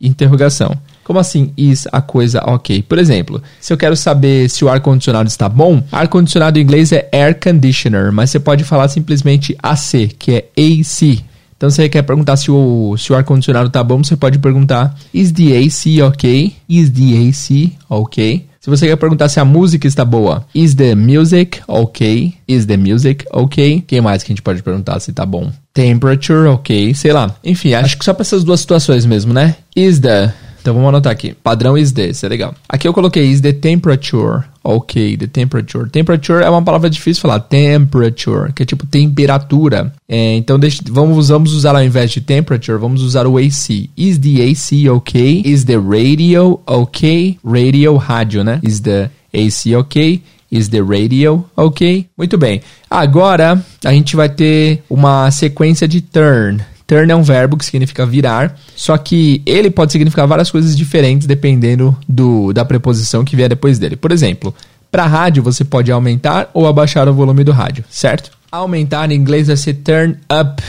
[0.00, 0.76] Interrogação.
[1.04, 2.82] Como assim is a coisa ok?
[2.82, 7.08] Por exemplo, se eu quero saber se o ar-condicionado está bom, ar-condicionado em inglês é
[7.12, 11.24] air conditioner, mas você pode falar simplesmente AC, que é AC.
[11.56, 14.94] Então, se você quer perguntar se o, se o ar-condicionado está bom, você pode perguntar
[15.12, 16.54] Is the AC ok?
[16.68, 18.46] Is the AC ok?
[18.60, 22.34] Se você quer perguntar se a música está boa, Is the music ok?
[22.46, 23.82] Is the music ok?
[23.86, 25.50] Quem mais que a gente pode perguntar se está bom?
[25.78, 26.92] Temperature ok?
[26.92, 27.34] Sei lá.
[27.44, 29.54] Enfim, acho que só para essas duas situações mesmo, né?
[29.76, 31.34] Is the então vamos anotar aqui.
[31.42, 32.54] Padrão is the, isso é legal.
[32.68, 34.42] Aqui eu coloquei is the temperature.
[34.62, 35.88] Ok, the temperature.
[35.88, 37.40] Temperature é uma palavra difícil de falar.
[37.40, 39.94] Temperature, que é tipo temperatura.
[40.08, 43.88] É, então deixa, vamos, vamos usar ao invés de temperature, vamos usar o AC.
[43.96, 45.42] Is the AC ok?
[45.46, 47.38] Is the radio ok?
[47.44, 48.60] Radio, rádio, né?
[48.62, 50.22] Is the AC ok?
[50.50, 52.06] Is the radio ok?
[52.16, 52.62] Muito bem.
[52.90, 56.62] Agora a gente vai ter uma sequência de turn.
[56.86, 61.26] Turn é um verbo que significa virar, só que ele pode significar várias coisas diferentes
[61.26, 63.94] dependendo do, da preposição que vier depois dele.
[63.94, 64.54] Por exemplo,
[64.90, 68.30] para rádio você pode aumentar ou abaixar o volume do rádio, certo?
[68.50, 70.62] Aumentar em inglês vai ser turn up,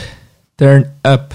[0.57, 1.33] turn up.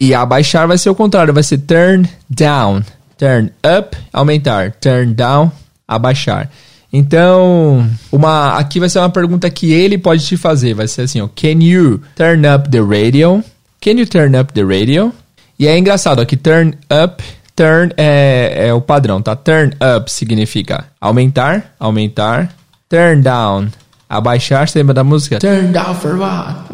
[0.00, 2.82] E abaixar vai ser o contrário, vai ser turn down.
[3.18, 4.72] Turn up, aumentar.
[4.80, 5.52] Turn down,
[5.86, 6.50] abaixar.
[6.92, 11.22] Então, uma aqui vai ser uma pergunta que ele pode te fazer, vai ser assim,
[11.22, 13.42] ó, can you turn up the radio?
[13.80, 15.10] Can you turn up the radio?
[15.58, 17.22] E é engraçado aqui, turn up,
[17.56, 19.34] turn é, é o padrão, tá?
[19.34, 22.54] Turn up significa aumentar, aumentar.
[22.90, 23.68] Turn down,
[24.06, 25.38] abaixar, você lembra da música?
[25.38, 26.68] Turn down for what?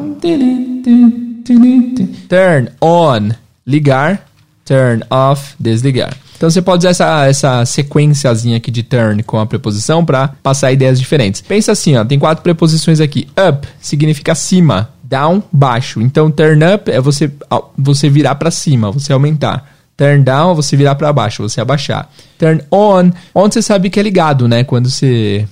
[2.28, 3.30] Turn on,
[3.64, 4.26] ligar.
[4.64, 6.14] Turn off, desligar.
[6.38, 10.70] Então você pode usar essa, essa sequenciazinha aqui de turn com a preposição para passar
[10.70, 11.40] ideias diferentes.
[11.40, 13.28] Pensa assim, ó, tem quatro preposições aqui.
[13.48, 16.00] Up significa cima, down, baixo.
[16.00, 17.28] Então, turn up é você,
[17.76, 19.68] você virar para cima, você aumentar.
[19.96, 22.08] Turn down você virar para baixo, você abaixar.
[22.38, 24.62] Turn on, on você sabe que é ligado, né?
[24.62, 25.44] Quando você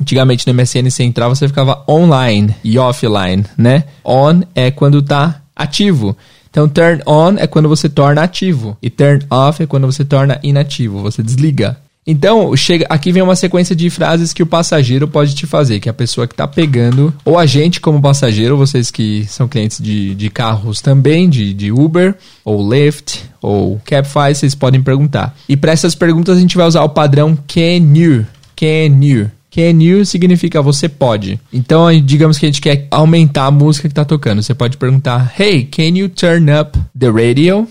[0.00, 3.84] Antigamente no MSN você entrava, você ficava online e offline, né?
[4.04, 6.16] On é quando tá ativo.
[6.50, 8.76] Então, turn on é quando você torna ativo.
[8.82, 11.76] E turn off é quando você torna inativo, você desliga.
[12.10, 15.90] Então, chega, aqui vem uma sequência de frases que o passageiro pode te fazer, que
[15.90, 20.14] a pessoa que está pegando, ou a gente como passageiro, vocês que são clientes de,
[20.14, 25.36] de carros também, de, de Uber, ou Lyft, ou Cabify, vocês podem perguntar.
[25.46, 28.24] E para essas perguntas a gente vai usar o padrão can you,
[28.56, 29.30] can you.
[29.50, 31.40] Can you significa você pode.
[31.52, 34.42] Então, digamos que a gente quer aumentar a música que está tocando.
[34.42, 37.66] Você pode perguntar, Hey, can you turn up the radio?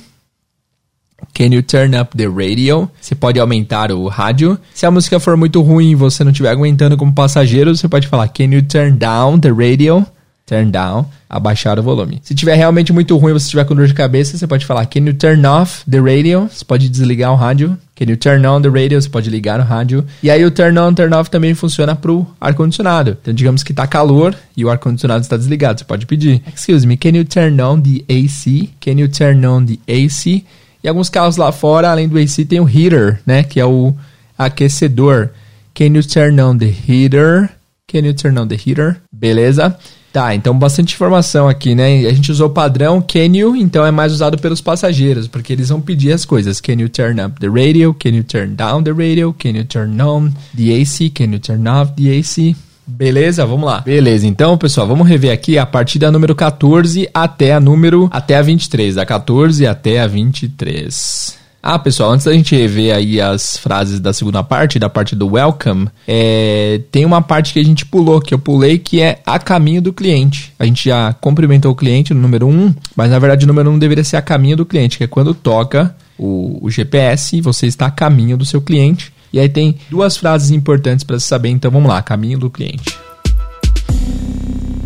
[1.33, 2.89] Can you turn up the radio?
[2.99, 4.57] Você pode aumentar o rádio.
[4.73, 8.07] Se a música for muito ruim e você não estiver aguentando como passageiro, você pode
[8.07, 10.05] falar Can you turn down the radio?
[10.47, 12.21] Turn down, abaixar o volume.
[12.23, 15.01] Se tiver realmente muito ruim você estiver com dor de cabeça, você pode falar Can
[15.01, 16.47] you turn off the radio?
[16.49, 17.77] Você pode desligar o rádio.
[17.97, 19.01] Can you turn on the radio?
[19.01, 20.05] Você pode ligar o rádio.
[20.23, 23.17] E aí o turn on, turn off também funciona pro ar-condicionado.
[23.21, 25.79] Então digamos que tá calor e o ar-condicionado está desligado.
[25.79, 28.69] Você pode pedir Excuse me, can you turn on the AC?
[28.79, 30.45] Can you turn on the AC?
[30.81, 33.43] E alguns carros lá fora, além do AC, tem o heater, né?
[33.43, 33.93] Que é o
[34.37, 35.31] aquecedor.
[35.75, 37.49] Can you turn on the heater?
[37.91, 39.01] Can you turn on the heater?
[39.11, 39.77] Beleza?
[40.17, 42.07] Tá, então bastante informação aqui, né?
[42.07, 45.69] A gente usou o padrão can you, então é mais usado pelos passageiros, porque eles
[45.69, 46.59] vão pedir as coisas.
[46.59, 47.93] Can you turn up the radio?
[47.93, 49.31] Can you turn down the radio?
[49.31, 51.11] Can you turn on the AC?
[51.11, 52.55] Can you turn off the AC?
[52.87, 53.45] Beleza?
[53.45, 53.81] Vamos lá.
[53.81, 58.37] Beleza, então, pessoal, vamos rever aqui a partir da número 14 até a número até
[58.37, 61.36] a 23, da 14 até a 23.
[61.61, 65.33] Ah, pessoal, antes da gente rever aí as frases da segunda parte, da parte do
[65.33, 69.39] welcome, é, tem uma parte que a gente pulou, que eu pulei, que é a
[69.39, 70.53] caminho do cliente.
[70.57, 73.79] A gente já cumprimentou o cliente no número 1, mas na verdade o número 1
[73.79, 77.87] deveria ser a caminho do cliente, que é quando toca o, o GPS, você está
[77.87, 79.11] a caminho do seu cliente.
[79.33, 82.97] E aí tem duas frases importantes para se saber, então vamos lá, caminho do cliente.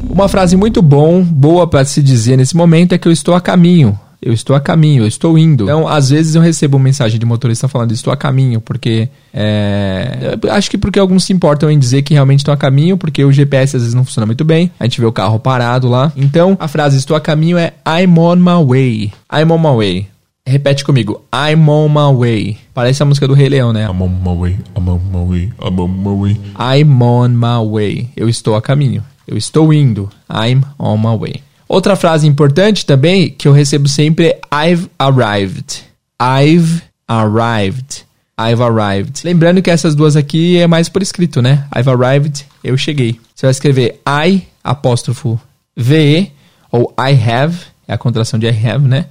[0.09, 3.41] Uma frase muito bom, boa para se dizer nesse momento é que eu estou a
[3.41, 3.97] caminho.
[4.21, 5.63] Eu estou a caminho, eu estou indo.
[5.63, 10.69] Então, às vezes eu recebo mensagem de motorista falando estou a caminho, porque é, acho
[10.69, 13.75] que porque alguns se importam em dizer que realmente estão a caminho, porque o GPS
[13.75, 14.71] às vezes não funciona muito bem.
[14.79, 16.13] A gente vê o carro parado lá.
[16.15, 19.11] Então, a frase estou a caminho é I'm on my way.
[19.33, 20.07] I'm on my way.
[20.45, 21.23] Repete comigo.
[21.33, 22.57] I'm on my way.
[22.75, 23.85] Parece a música do Rei Leão, né?
[23.85, 26.37] I'm on my way, I'm on my way, I'm on my way.
[26.59, 28.09] I'm on my way.
[28.15, 29.03] Eu estou a caminho.
[29.27, 30.09] Eu estou indo.
[30.29, 31.41] I'm on my way.
[31.71, 35.85] Outra frase importante também que eu recebo sempre é I've arrived.
[36.21, 38.05] I've arrived.
[38.37, 39.21] I've arrived.
[39.23, 41.65] Lembrando que essas duas aqui é mais por escrito, né?
[41.73, 43.21] I've arrived, eu cheguei.
[43.33, 45.39] Você vai escrever I, apóstrofo
[45.73, 46.29] V,
[46.69, 47.57] ou I have,
[47.87, 49.05] é a contração de I have, né?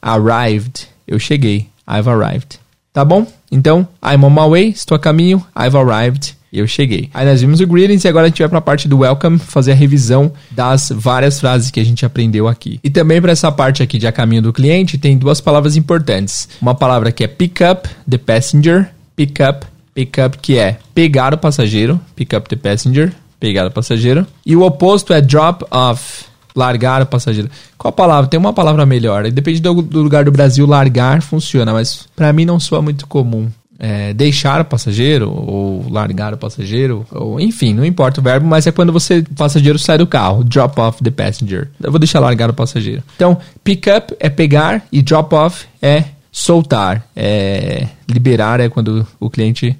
[0.00, 1.68] Arrived, eu cheguei.
[1.84, 2.60] I've arrived.
[2.92, 3.26] Tá bom?
[3.50, 5.44] Então, I'm on my way, estou a caminho.
[5.58, 7.10] I've arrived, eu cheguei.
[7.12, 9.38] Aí nós vimos o greetings e agora a gente vai para a parte do welcome,
[9.38, 12.80] fazer a revisão das várias frases que a gente aprendeu aqui.
[12.82, 16.48] E também para essa parte aqui de a caminho do cliente, tem duas palavras importantes.
[16.60, 21.34] Uma palavra que é pick up the passenger, pick up, pick up que é pegar
[21.34, 24.26] o passageiro, pick up the passenger, pegar o passageiro.
[24.44, 26.24] E o oposto é drop off,
[26.56, 27.50] Largar o passageiro.
[27.76, 28.30] Qual a palavra?
[28.30, 29.28] Tem uma palavra melhor.
[29.28, 33.50] Depende do, do lugar do Brasil, largar funciona, mas para mim não soa muito comum.
[33.76, 38.66] É, deixar o passageiro, ou largar o passageiro, ou enfim, não importa o verbo, mas
[38.66, 40.44] é quando você, o passageiro sai do carro.
[40.44, 41.70] Drop off the passenger.
[41.82, 43.02] Eu vou deixar largar o passageiro.
[43.16, 47.06] Então, pick up é pegar e drop off é soltar.
[47.16, 49.76] É liberar é quando o cliente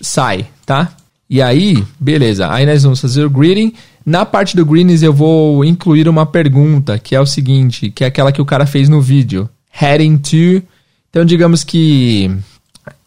[0.00, 0.92] sai, tá?
[1.28, 2.52] E aí, beleza.
[2.52, 3.72] Aí nós vamos fazer o greeting.
[4.04, 8.08] Na parte do greetings eu vou incluir uma pergunta, que é o seguinte, que é
[8.08, 9.48] aquela que o cara fez no vídeo.
[9.70, 10.62] Heading to...
[11.08, 12.30] Então, digamos que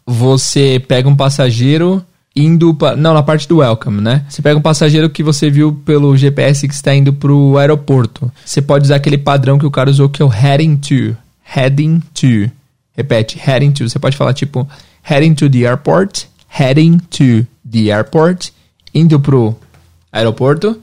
[0.05, 2.95] você pega um passageiro indo para...
[2.95, 4.25] Não, na parte do welcome, né?
[4.29, 8.31] Você pega um passageiro que você viu pelo GPS que está indo para o aeroporto.
[8.45, 11.15] Você pode usar aquele padrão que o cara usou, que é o heading to.
[11.43, 12.51] Heading to.
[12.95, 13.89] Repete, heading to.
[13.89, 14.67] Você pode falar tipo,
[15.01, 18.51] heading to the airport, heading to the airport,
[18.93, 19.55] indo pro
[20.11, 20.79] aeroporto.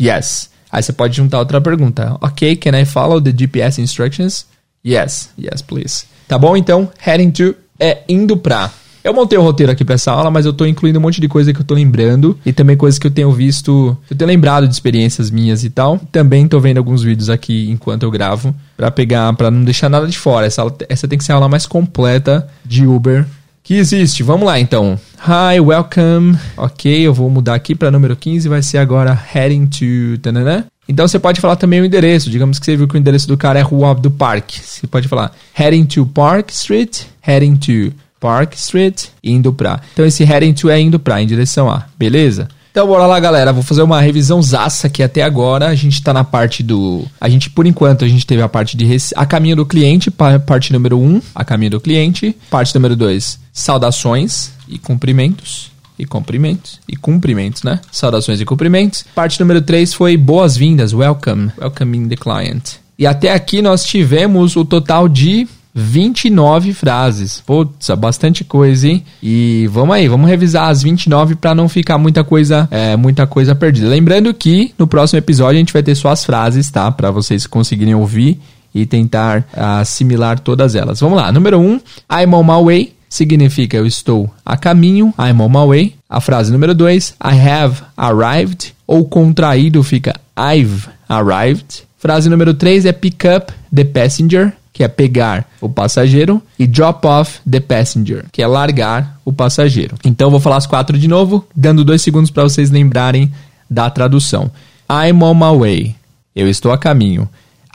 [0.00, 0.50] Yes.
[0.70, 2.16] Aí você pode juntar outra pergunta.
[2.20, 4.46] Ok, can I follow the GPS instructions?
[4.84, 6.06] Yes, yes, please.
[6.26, 6.56] Tá bom?
[6.56, 8.70] Então, heading to é indo pra.
[9.02, 11.28] Eu montei o roteiro aqui para essa aula, mas eu tô incluindo um monte de
[11.28, 14.66] coisa que eu tô lembrando e também coisas que eu tenho visto, eu tenho lembrado
[14.66, 15.98] de experiências minhas e tal.
[16.10, 20.06] Também tô vendo alguns vídeos aqui enquanto eu gravo para pegar, para não deixar nada
[20.06, 20.46] de fora.
[20.46, 23.24] Essa, essa tem que ser a aula mais completa de Uber
[23.62, 24.22] que existe.
[24.22, 24.98] Vamos lá então.
[25.26, 26.38] Hi, welcome.
[26.56, 30.18] Ok, eu vou mudar aqui para número 15, vai ser agora heading to.
[30.22, 30.66] Tanana.
[30.88, 32.30] Então você pode falar também o endereço.
[32.30, 34.58] Digamos que você viu que o endereço do cara é Rua do Parque.
[34.60, 39.80] Você pode falar heading to Park Street, heading to Park Street, indo pra.
[39.92, 41.84] Então esse heading to é indo pra, em direção a.
[41.98, 42.48] Beleza?
[42.70, 43.52] Então bora lá, galera.
[43.52, 45.68] Vou fazer uma revisão zaça aqui até agora.
[45.68, 47.04] A gente tá na parte do.
[47.20, 50.72] A gente, por enquanto, a gente teve a parte de a caminho do cliente, parte
[50.72, 52.36] número 1, um, a caminho do cliente.
[52.48, 55.72] Parte número 2, saudações e cumprimentos.
[55.98, 56.80] E cumprimentos.
[56.88, 57.80] E cumprimentos, né?
[57.90, 59.04] Saudações e cumprimentos.
[59.14, 61.50] Parte número 3 foi boas-vindas, welcome.
[61.60, 62.74] Welcoming the client.
[62.98, 67.40] E até aqui nós tivemos o total de 29 frases.
[67.40, 69.04] Putz, bastante coisa, hein?
[69.22, 73.54] E vamos aí, vamos revisar as 29 para não ficar muita coisa, é, muita coisa
[73.54, 73.88] perdida.
[73.88, 76.90] Lembrando que no próximo episódio a gente vai ter só as frases, tá?
[76.90, 78.40] Para vocês conseguirem ouvir
[78.74, 81.00] e tentar assimilar todas elas.
[81.00, 81.30] Vamos lá.
[81.30, 81.80] Número 1, um,
[82.10, 85.94] I'm on my way significa eu estou a caminho, I'm on my way.
[86.08, 91.84] A frase número 2, I have arrived, ou contraído fica I've arrived.
[91.98, 97.06] Frase número 3 é pick up the passenger, que é pegar o passageiro, e drop
[97.06, 99.96] off the passenger, que é largar o passageiro.
[100.04, 103.32] Então vou falar as quatro de novo, dando dois segundos para vocês lembrarem
[103.68, 104.50] da tradução.
[104.88, 105.96] I'm on my way.
[106.34, 107.28] Eu estou a caminho.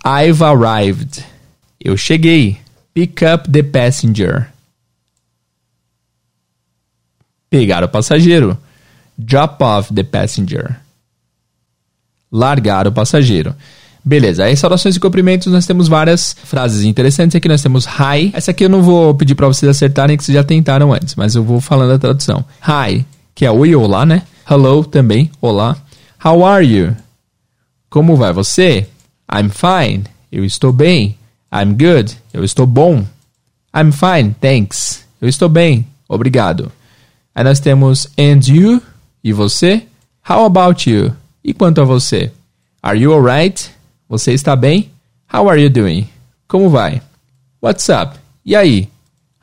[0.05, 1.23] I've arrived.
[1.79, 2.57] Eu cheguei.
[2.93, 4.52] Pick up the passenger.
[7.53, 8.57] Pegar o passageiro.
[9.15, 10.75] Drop off the passenger.
[12.31, 13.53] Largar o passageiro.
[14.03, 17.35] Beleza, aí saudações e cumprimentos nós temos várias frases interessantes.
[17.35, 18.31] Aqui nós temos hi.
[18.33, 21.35] Essa aqui eu não vou pedir para vocês acertarem que vocês já tentaram antes, mas
[21.35, 22.43] eu vou falando a tradução.
[22.67, 24.23] Hi, que é oi olá, né?
[24.49, 25.77] Hello também, olá.
[26.25, 26.97] How are you?
[27.87, 28.87] Como vai você?
[29.31, 30.05] I'm fine.
[30.31, 31.19] Eu estou bem.
[31.53, 32.17] I'm good.
[32.33, 33.05] Eu estou bom.
[33.77, 35.05] I'm fine, thanks.
[35.21, 36.71] Eu estou bem, obrigado.
[37.35, 38.81] Aí nós temos and you
[39.23, 39.83] e você.
[40.27, 41.13] How about you?
[41.43, 42.31] E quanto a você?
[42.81, 43.71] Are you alright?
[44.07, 44.91] Você está bem?
[45.33, 46.07] How are you doing?
[46.47, 47.01] Como vai?
[47.61, 48.17] What's up?
[48.45, 48.87] E aí?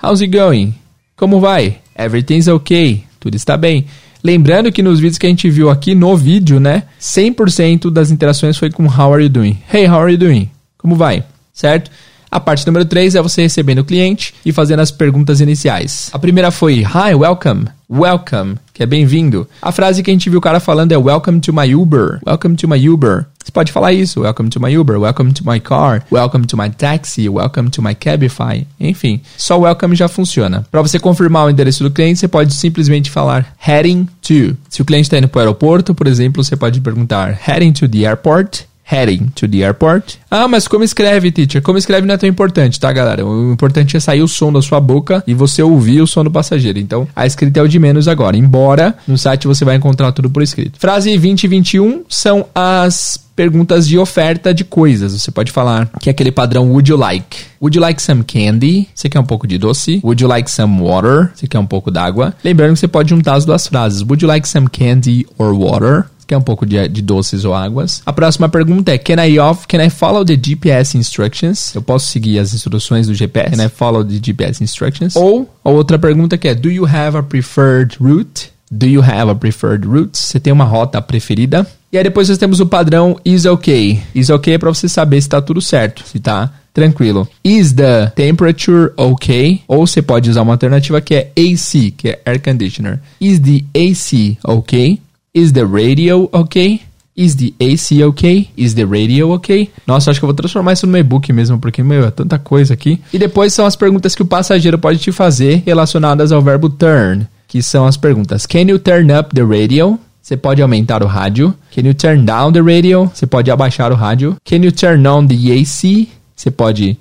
[0.02, 0.74] How's it going?
[1.16, 1.80] Como vai?
[1.96, 3.04] Everything's okay.
[3.18, 3.86] Tudo está bem.
[4.22, 6.84] Lembrando que nos vídeos que a gente viu aqui no vídeo, né?
[7.00, 9.58] 100% das interações foi com How are you doing?
[9.72, 10.50] Hey, how are you doing?
[10.78, 11.24] Como vai?
[11.52, 11.90] Certo?
[12.30, 16.10] A parte número 3 é você recebendo o cliente e fazendo as perguntas iniciais.
[16.12, 17.64] A primeira foi Hi, welcome.
[17.90, 19.48] Welcome, que é bem-vindo.
[19.60, 22.20] A frase que a gente viu o cara falando é Welcome to my Uber.
[22.24, 23.26] Welcome to my Uber.
[23.42, 24.20] Você pode falar isso.
[24.20, 25.00] Welcome to my Uber.
[25.00, 26.04] Welcome to my car.
[26.08, 27.28] Welcome to my taxi.
[27.28, 28.64] Welcome to my Cabify.
[28.78, 30.64] Enfim, só welcome já funciona.
[30.70, 34.56] Para você confirmar o endereço do cliente, você pode simplesmente falar heading to.
[34.68, 37.88] Se o cliente está indo para o aeroporto, por exemplo, você pode perguntar heading to
[37.88, 40.16] the airport heading to the airport.
[40.30, 41.62] Ah, mas como escreve, teacher?
[41.62, 43.24] Como escreve não é tão importante, tá, galera?
[43.24, 46.30] O importante é sair o som da sua boca e você ouvir o som do
[46.30, 46.78] passageiro.
[46.78, 48.36] Então, a escrita é o de menos agora.
[48.36, 50.78] Embora no site você vai encontrar tudo por escrito.
[50.78, 55.12] Frase 20 e 21 são as perguntas de oferta de coisas.
[55.12, 57.38] Você pode falar que é aquele padrão would you like?
[57.60, 58.88] Would you like some candy?
[58.94, 60.00] Você quer um pouco de doce?
[60.04, 61.30] Would you like some water?
[61.34, 62.34] Você quer um pouco d'água?
[62.44, 64.02] Lembrando que você pode juntar as duas frases.
[64.02, 66.06] Would you like some candy or water?
[66.30, 68.02] Quer um pouco de, de, doces ou águas.
[68.06, 71.74] A próxima pergunta é: Can I off, can I follow the GPS instructions?
[71.74, 73.56] Eu posso seguir as instruções do GPS?
[73.56, 75.16] Can I follow the GPS instructions?
[75.16, 78.52] Ou a outra pergunta que é: Do you have a preferred route?
[78.70, 80.16] Do you have a preferred route?
[80.16, 81.66] Você tem uma rota preferida?
[81.92, 84.00] E aí depois nós temos o padrão is okay.
[84.14, 87.28] Is okay é para você saber se está tudo certo, se tá tranquilo.
[87.42, 89.62] Is the temperature okay?
[89.66, 93.00] Ou você pode usar uma alternativa que é AC, que é air conditioner.
[93.20, 95.00] Is the AC okay?
[95.32, 96.82] Is the radio okay?
[97.16, 98.50] Is the AC okay?
[98.56, 99.70] Is the radio okay?
[99.86, 102.74] Nossa, acho que eu vou transformar isso no e-book mesmo, porque, meu, é tanta coisa
[102.74, 103.00] aqui.
[103.12, 107.28] E depois são as perguntas que o passageiro pode te fazer relacionadas ao verbo turn,
[107.46, 109.98] que são as perguntas: Can you turn up the radio?
[110.22, 111.54] Você pode aumentar o rádio.
[111.74, 113.10] Can you turn down the radio?
[113.12, 114.36] Você pode abaixar o rádio.
[114.44, 116.08] Can you turn on the AC?
[116.34, 116.98] Você pode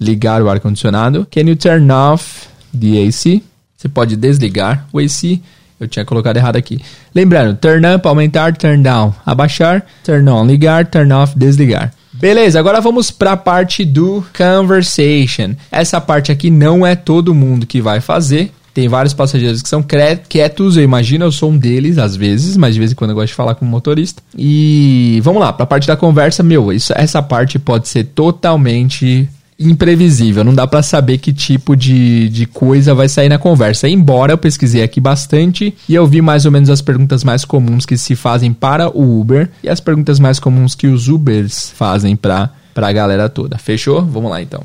[0.00, 1.26] ligar o ar-condicionado.
[1.30, 3.42] Can you turn off the AC?
[3.76, 5.40] Você pode desligar o AC.
[5.80, 6.80] Eu tinha colocado errado aqui.
[7.14, 11.92] Lembrando, turn up, aumentar, turn down, abaixar, turn on, ligar, turn off, desligar.
[12.12, 15.54] Beleza, agora vamos para a parte do conversation.
[15.70, 18.50] Essa parte aqui não é todo mundo que vai fazer.
[18.74, 22.74] Tem vários passageiros que são quietos, eu imagino, eu sou um deles às vezes, mas
[22.74, 24.22] de vez em quando eu gosto de falar com o motorista.
[24.36, 29.28] E vamos lá, para a parte da conversa, meu, isso, essa parte pode ser totalmente
[29.58, 33.88] imprevisível, não dá para saber que tipo de, de coisa vai sair na conversa.
[33.88, 37.84] Embora eu pesquisei aqui bastante e eu vi mais ou menos as perguntas mais comuns
[37.84, 42.14] que se fazem para o Uber e as perguntas mais comuns que os Ubers fazem
[42.14, 43.58] para a galera toda.
[43.58, 44.04] Fechou?
[44.04, 44.62] Vamos lá então.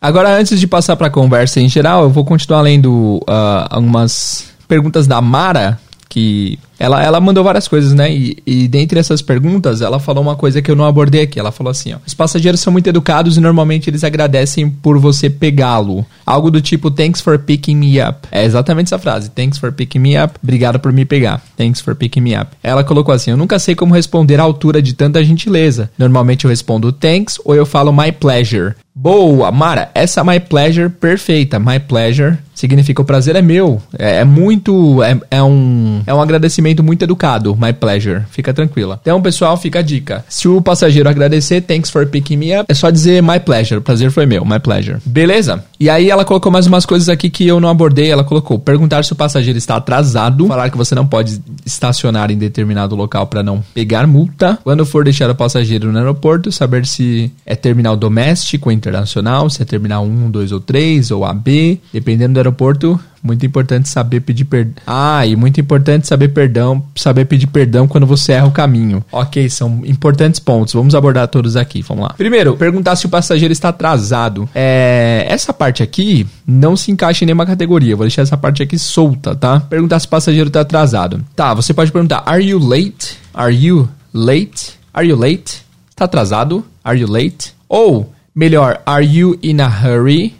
[0.00, 4.50] Agora, antes de passar para a conversa em geral, eu vou continuar lendo uh, algumas
[4.68, 5.80] perguntas da Mara,
[6.16, 8.10] que ela, ela mandou várias coisas, né?
[8.10, 11.38] E, e dentre essas perguntas, ela falou uma coisa que eu não abordei aqui.
[11.38, 15.28] Ela falou assim: ó, os passageiros são muito educados e normalmente eles agradecem por você
[15.28, 16.06] pegá-lo.
[16.24, 18.26] Algo do tipo, thanks for picking me up.
[18.32, 20.38] É exatamente essa frase: thanks for picking me up.
[20.42, 21.42] Obrigado por me pegar.
[21.54, 22.50] Thanks for picking me up.
[22.62, 25.90] Ela colocou assim: eu nunca sei como responder à altura de tanta gentileza.
[25.98, 28.74] Normalmente eu respondo thanks ou eu falo my pleasure.
[28.98, 31.58] Boa, Mara, essa my pleasure perfeita.
[31.58, 33.82] My pleasure significa o prazer é meu.
[33.98, 35.02] É, é muito.
[35.02, 37.54] É, é, um, é um agradecimento muito educado.
[37.54, 38.22] My pleasure.
[38.30, 38.98] Fica tranquila.
[39.02, 40.24] Então, pessoal, fica a dica.
[40.30, 43.76] Se o passageiro agradecer, thanks for picking me up, é só dizer my pleasure.
[43.76, 44.46] O prazer foi meu.
[44.46, 44.96] My pleasure.
[45.04, 45.62] Beleza?
[45.78, 48.10] E aí ela colocou mais umas coisas aqui que eu não abordei.
[48.10, 52.38] Ela colocou perguntar se o passageiro está atrasado, falar que você não pode estacionar em
[52.38, 54.58] determinado local para não pegar multa.
[54.64, 59.64] Quando for deixar o passageiro no aeroporto, saber se é terminal doméstico, internacional, se é
[59.64, 64.74] terminal 1, 2 ou 3 ou AB, dependendo do aeroporto, muito importante saber pedir perdão.
[64.86, 69.04] Ah, e muito importante saber perdão, saber pedir perdão quando você erra o caminho.
[69.10, 70.72] Ok, são importantes pontos.
[70.72, 71.82] Vamos abordar todos aqui.
[71.82, 72.14] Vamos lá.
[72.16, 74.48] Primeiro, perguntar se o passageiro está atrasado.
[74.54, 77.96] É, essa parte aqui não se encaixa em nenhuma categoria.
[77.96, 79.60] Vou deixar essa parte aqui solta, tá?
[79.60, 81.22] Perguntar se o passageiro está atrasado.
[81.34, 83.18] Tá, você pode perguntar: Are you late?
[83.34, 84.78] Are you late?
[84.94, 85.64] Are you late?
[85.90, 86.64] Está atrasado?
[86.84, 87.52] Are you late?
[87.68, 90.34] Ou melhor, Are you in a hurry?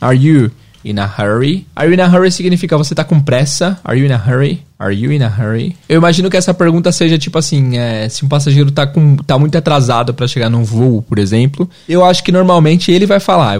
[0.00, 0.50] Are you
[0.84, 1.66] in a hurry.
[1.74, 3.78] Are you in a hurry significa você tá com pressa.
[3.84, 4.62] Are you in a hurry?
[4.78, 5.76] Are you in a hurry?
[5.88, 9.38] Eu imagino que essa pergunta seja tipo assim, é, se um passageiro tá, com, tá
[9.38, 11.70] muito atrasado para chegar num voo, por exemplo.
[11.88, 13.58] Eu acho que normalmente ele vai falar,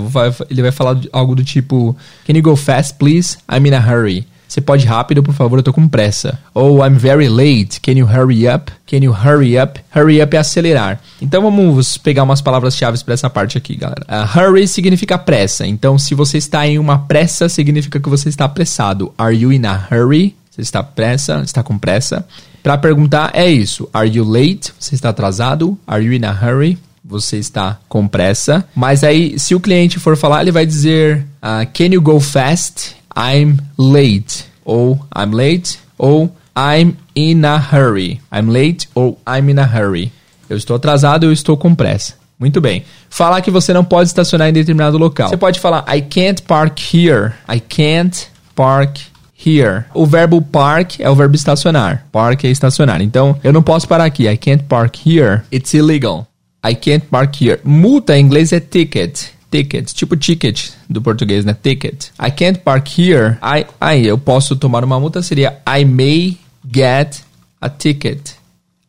[0.51, 1.97] ele vai falar algo do tipo,
[2.27, 3.39] Can you go fast, please?
[3.49, 4.27] I'm in a hurry.
[4.53, 6.39] Você pode rápido, por favor, eu tô com pressa.
[6.53, 8.71] Ou I'm very late, can you hurry up?
[8.87, 9.81] Can you hurry up?
[9.97, 11.01] Hurry up é acelerar.
[11.23, 14.05] Então vamos pegar umas palavras-chave para essa parte aqui, galera.
[14.07, 15.67] Uh, hurry significa pressa.
[15.67, 19.11] Então, se você está em uma pressa, significa que você está apressado.
[19.17, 20.37] Are you in a hurry?
[20.51, 22.23] Você está pressa, está com pressa.
[22.63, 23.89] Para perguntar é isso.
[23.91, 24.71] Are you late?
[24.79, 25.79] Você está atrasado?
[25.87, 26.79] Are you in a hurry?
[27.03, 28.69] Você está com pressa.
[28.77, 33.01] Mas aí, se o cliente for falar, ele vai dizer uh, Can you go fast?
[33.17, 34.45] I'm late.
[34.65, 35.79] Ou I'm late.
[35.99, 38.21] Ou I'm in a hurry.
[38.33, 40.13] I'm late ou I'm in a hurry.
[40.49, 42.15] Eu estou atrasado, eu estou com pressa.
[42.39, 42.85] Muito bem.
[43.09, 45.29] Falar que você não pode estacionar em determinado local.
[45.29, 47.33] Você pode falar I can't park here.
[47.49, 48.99] I can't park
[49.47, 49.85] here.
[49.95, 52.07] O verbo park é o verbo estacionar.
[52.11, 53.01] Park é estacionar.
[53.01, 54.29] Então, eu não posso parar aqui.
[54.29, 55.43] I can't park here.
[55.53, 56.27] It's illegal.
[56.65, 57.61] I can't park here.
[57.65, 59.29] Multa em inglês é ticket.
[59.53, 61.55] Ticket, tipo ticket do português, né?
[61.63, 62.07] Ticket.
[62.19, 63.37] I can't park here.
[63.43, 66.39] I, aí eu posso tomar uma multa seria I may
[66.75, 67.21] get
[67.61, 68.31] a ticket.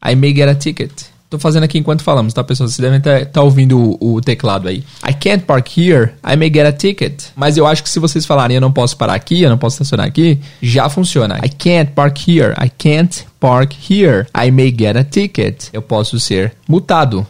[0.01, 0.91] I may get a ticket.
[1.30, 2.70] Tô fazendo aqui enquanto falamos, tá, pessoal?
[2.70, 4.84] Vocês devem estar tá, tá ouvindo o, o, teclado aí.
[5.03, 7.24] I can't park here, I may get a ticket.
[7.36, 9.76] Mas eu acho que se vocês falarem eu não posso parar aqui, eu não posso
[9.76, 11.39] estacionar aqui, já funciona.
[11.43, 15.70] I can't park here, I can't park here, I may get a ticket.
[15.74, 17.26] Eu posso ser multado.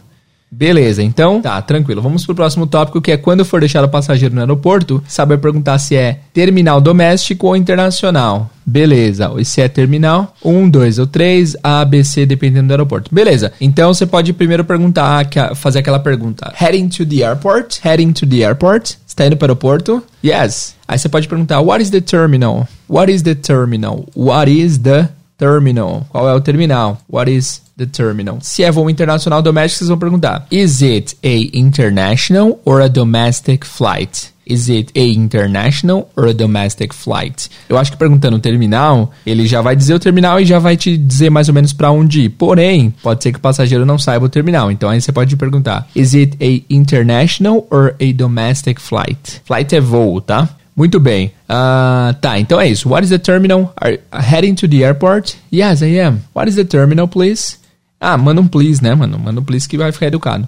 [0.56, 2.00] Beleza, então tá, tranquilo.
[2.00, 5.78] Vamos pro próximo tópico que é quando for deixar o passageiro no aeroporto, saber perguntar
[5.78, 8.48] se é terminal doméstico ou internacional.
[8.64, 13.12] Beleza, se é terminal, um, dois ou três, A, B, C, dependendo do aeroporto.
[13.12, 15.26] Beleza, então você pode primeiro perguntar,
[15.56, 17.80] fazer aquela pergunta: Heading to the airport?
[17.84, 18.94] Heading to the airport?
[19.06, 20.02] Está indo para o aeroporto?
[20.24, 20.76] Yes.
[20.86, 22.68] Aí você pode perguntar: What is the terminal?
[22.88, 24.06] What is the terminal?
[24.14, 26.06] What is the terminal?
[26.10, 26.98] Qual é o terminal?
[27.10, 28.38] What is the terminal.
[28.40, 33.64] Se é voo internacional doméstico, vocês vão perguntar: Is it a international or a domestic
[33.64, 34.32] flight?
[34.46, 37.50] Is it a international or a domestic flight?
[37.66, 40.76] Eu acho que perguntando o terminal, ele já vai dizer o terminal e já vai
[40.76, 42.28] te dizer mais ou menos para onde ir.
[42.28, 44.70] Porém, pode ser que o passageiro não saiba o terminal.
[44.70, 49.40] Então aí você pode perguntar: Is it a international or a domestic flight?
[49.44, 50.48] Flight é voo, tá?
[50.76, 51.28] Muito bem.
[51.48, 52.88] Uh, tá, então é isso.
[52.88, 53.72] What is the terminal?
[53.80, 55.36] Are heading to the airport?
[55.52, 56.22] Yes, I am.
[56.34, 57.63] What is the terminal, please?
[58.00, 59.18] Ah, manda um please, né, mano?
[59.18, 60.46] Manda um please que vai ficar educado.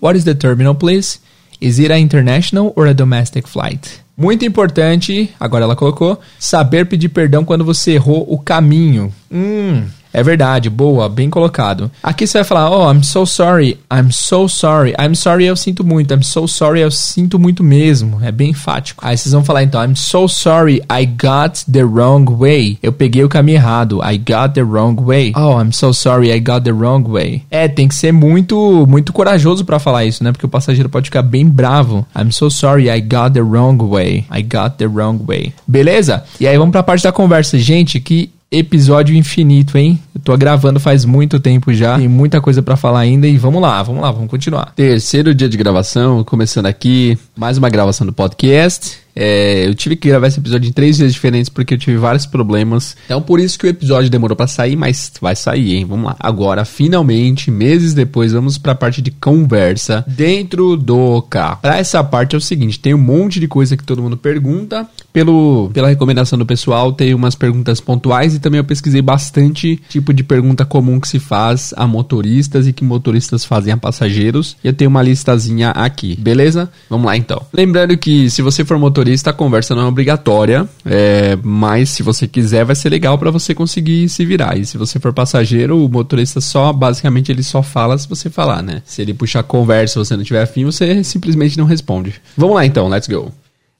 [0.00, 1.20] What is the terminal, please?
[1.60, 4.02] Is it a international or a domestic flight?
[4.16, 9.12] Muito importante, agora ela colocou, saber pedir perdão quando você errou o caminho.
[9.30, 11.90] Hum, é verdade, boa, bem colocado.
[12.02, 15.84] Aqui você vai falar, oh, I'm so sorry, I'm so sorry, I'm sorry, eu sinto
[15.84, 18.18] muito, I'm so sorry, eu sinto muito mesmo.
[18.22, 19.04] É bem enfático.
[19.06, 22.78] Aí vocês vão falar então, I'm so sorry, I got the wrong way.
[22.82, 25.32] Eu peguei o caminho errado, I got the wrong way.
[25.36, 27.42] Oh, I'm so sorry, I got the wrong way.
[27.50, 30.32] É, tem que ser muito, muito corajoso para falar isso, né?
[30.32, 32.06] Porque o passageiro pode ficar bem bravo.
[32.16, 34.26] I'm so sorry, I got the wrong way.
[34.30, 35.52] I got the wrong way.
[35.66, 36.24] Beleza?
[36.38, 37.58] E aí vamos pra parte da conversa.
[37.58, 39.98] Gente, que episódio infinito, hein?
[40.14, 43.62] Eu tô gravando faz muito tempo já, tem muita coisa para falar ainda e vamos
[43.62, 44.72] lá, vamos lá, vamos continuar.
[44.76, 49.02] Terceiro dia de gravação, começando aqui, mais uma gravação do podcast.
[49.14, 52.26] É, eu tive que gravar esse episódio em três dias diferentes porque eu tive vários
[52.26, 52.96] problemas.
[53.04, 55.84] Então, por isso que o episódio demorou para sair, mas vai sair, hein?
[55.84, 56.16] Vamos lá.
[56.18, 61.58] Agora, finalmente, meses depois, vamos para a parte de conversa dentro do carro.
[61.60, 64.86] Para essa parte é o seguinte: tem um monte de coisa que todo mundo pergunta.
[65.12, 69.78] Pelo, pela recomendação do pessoal, tem umas perguntas pontuais e também eu pesquisei bastante
[70.10, 74.56] de pergunta comum que se faz a motoristas e que motoristas fazem a passageiros.
[74.64, 76.70] E eu tenho uma listazinha aqui, beleza?
[76.88, 77.42] Vamos lá então.
[77.52, 82.02] Lembrando que se você for motorista, motorista, a conversa não é obrigatória, é, mas se
[82.02, 84.56] você quiser, vai ser legal para você conseguir se virar.
[84.56, 88.62] E se você for passageiro, o motorista só, basicamente, ele só fala se você falar,
[88.62, 88.82] né?
[88.84, 92.14] Se ele puxar conversa e você não tiver afim, você simplesmente não responde.
[92.36, 93.32] Vamos lá então, let's go.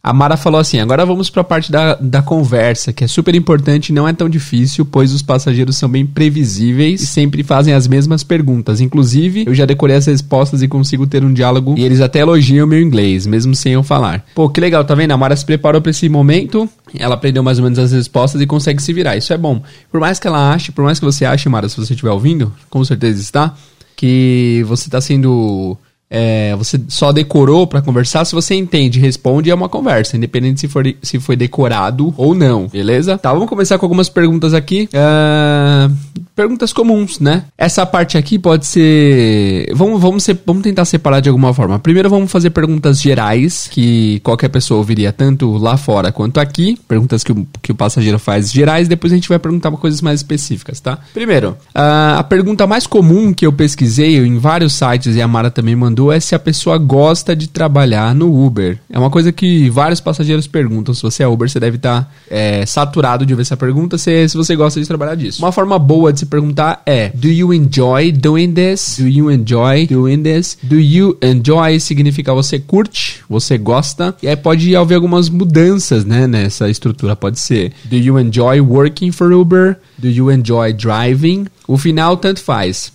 [0.03, 3.37] A Mara falou assim: agora vamos para a parte da, da conversa, que é super
[3.37, 7.73] importante e não é tão difícil, pois os passageiros são bem previsíveis e sempre fazem
[7.73, 8.81] as mesmas perguntas.
[8.81, 12.67] Inclusive, eu já decorei as respostas e consigo ter um diálogo e eles até elogiam
[12.67, 14.25] meu inglês, mesmo sem eu falar.
[14.35, 15.13] Pô, que legal, tá vendo?
[15.13, 18.47] A Mara se preparou para esse momento, ela aprendeu mais ou menos as respostas e
[18.47, 19.17] consegue se virar.
[19.17, 19.63] Isso é bom.
[19.89, 22.53] Por mais que ela ache, por mais que você ache, Mara, se você estiver ouvindo,
[22.69, 23.55] com certeza está,
[23.95, 25.79] que você está sendo
[26.15, 30.69] é, você só decorou para conversar, se você entende responde, é uma conversa, independente se,
[30.69, 33.17] for, se foi decorado ou não, beleza?
[33.17, 34.91] Tá, vamos começar com algumas perguntas aqui.
[34.93, 37.45] Uh, perguntas comuns, né?
[37.57, 39.73] Essa parte aqui pode ser.
[39.75, 41.79] Vamos, vamos, ser, vamos tentar separar de alguma forma.
[41.79, 46.79] Primeiro vamos fazer perguntas gerais, que qualquer pessoa ouviria tanto lá fora quanto aqui.
[46.87, 50.21] Perguntas que o, que o passageiro faz gerais, depois a gente vai perguntar coisas mais
[50.21, 50.99] específicas, tá?
[51.15, 55.51] Primeiro, uh, a pergunta mais comum que eu pesquisei em vários sites e a Mara
[55.51, 58.79] também mandou é se a pessoa gosta de trabalhar no Uber.
[58.91, 60.95] É uma coisa que vários passageiros perguntam.
[60.95, 64.37] Se você é Uber, você deve estar é, saturado de ver essa pergunta, se, se
[64.37, 65.43] você gosta de trabalhar disso.
[65.43, 68.97] Uma forma boa de se perguntar é: Do you enjoy doing this?
[68.99, 70.59] Do you enjoy doing this?
[70.63, 74.15] Do you enjoy significa você curte, você gosta.
[74.23, 77.15] E aí pode haver algumas mudanças, né, nessa estrutura.
[77.15, 79.77] Pode ser: Do you enjoy working for Uber?
[79.99, 81.47] Do you enjoy driving?
[81.69, 82.93] O final tanto faz.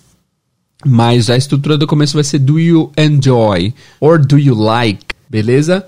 [0.86, 5.84] Mas a estrutura do começo vai ser do you enjoy or do you like, beleza?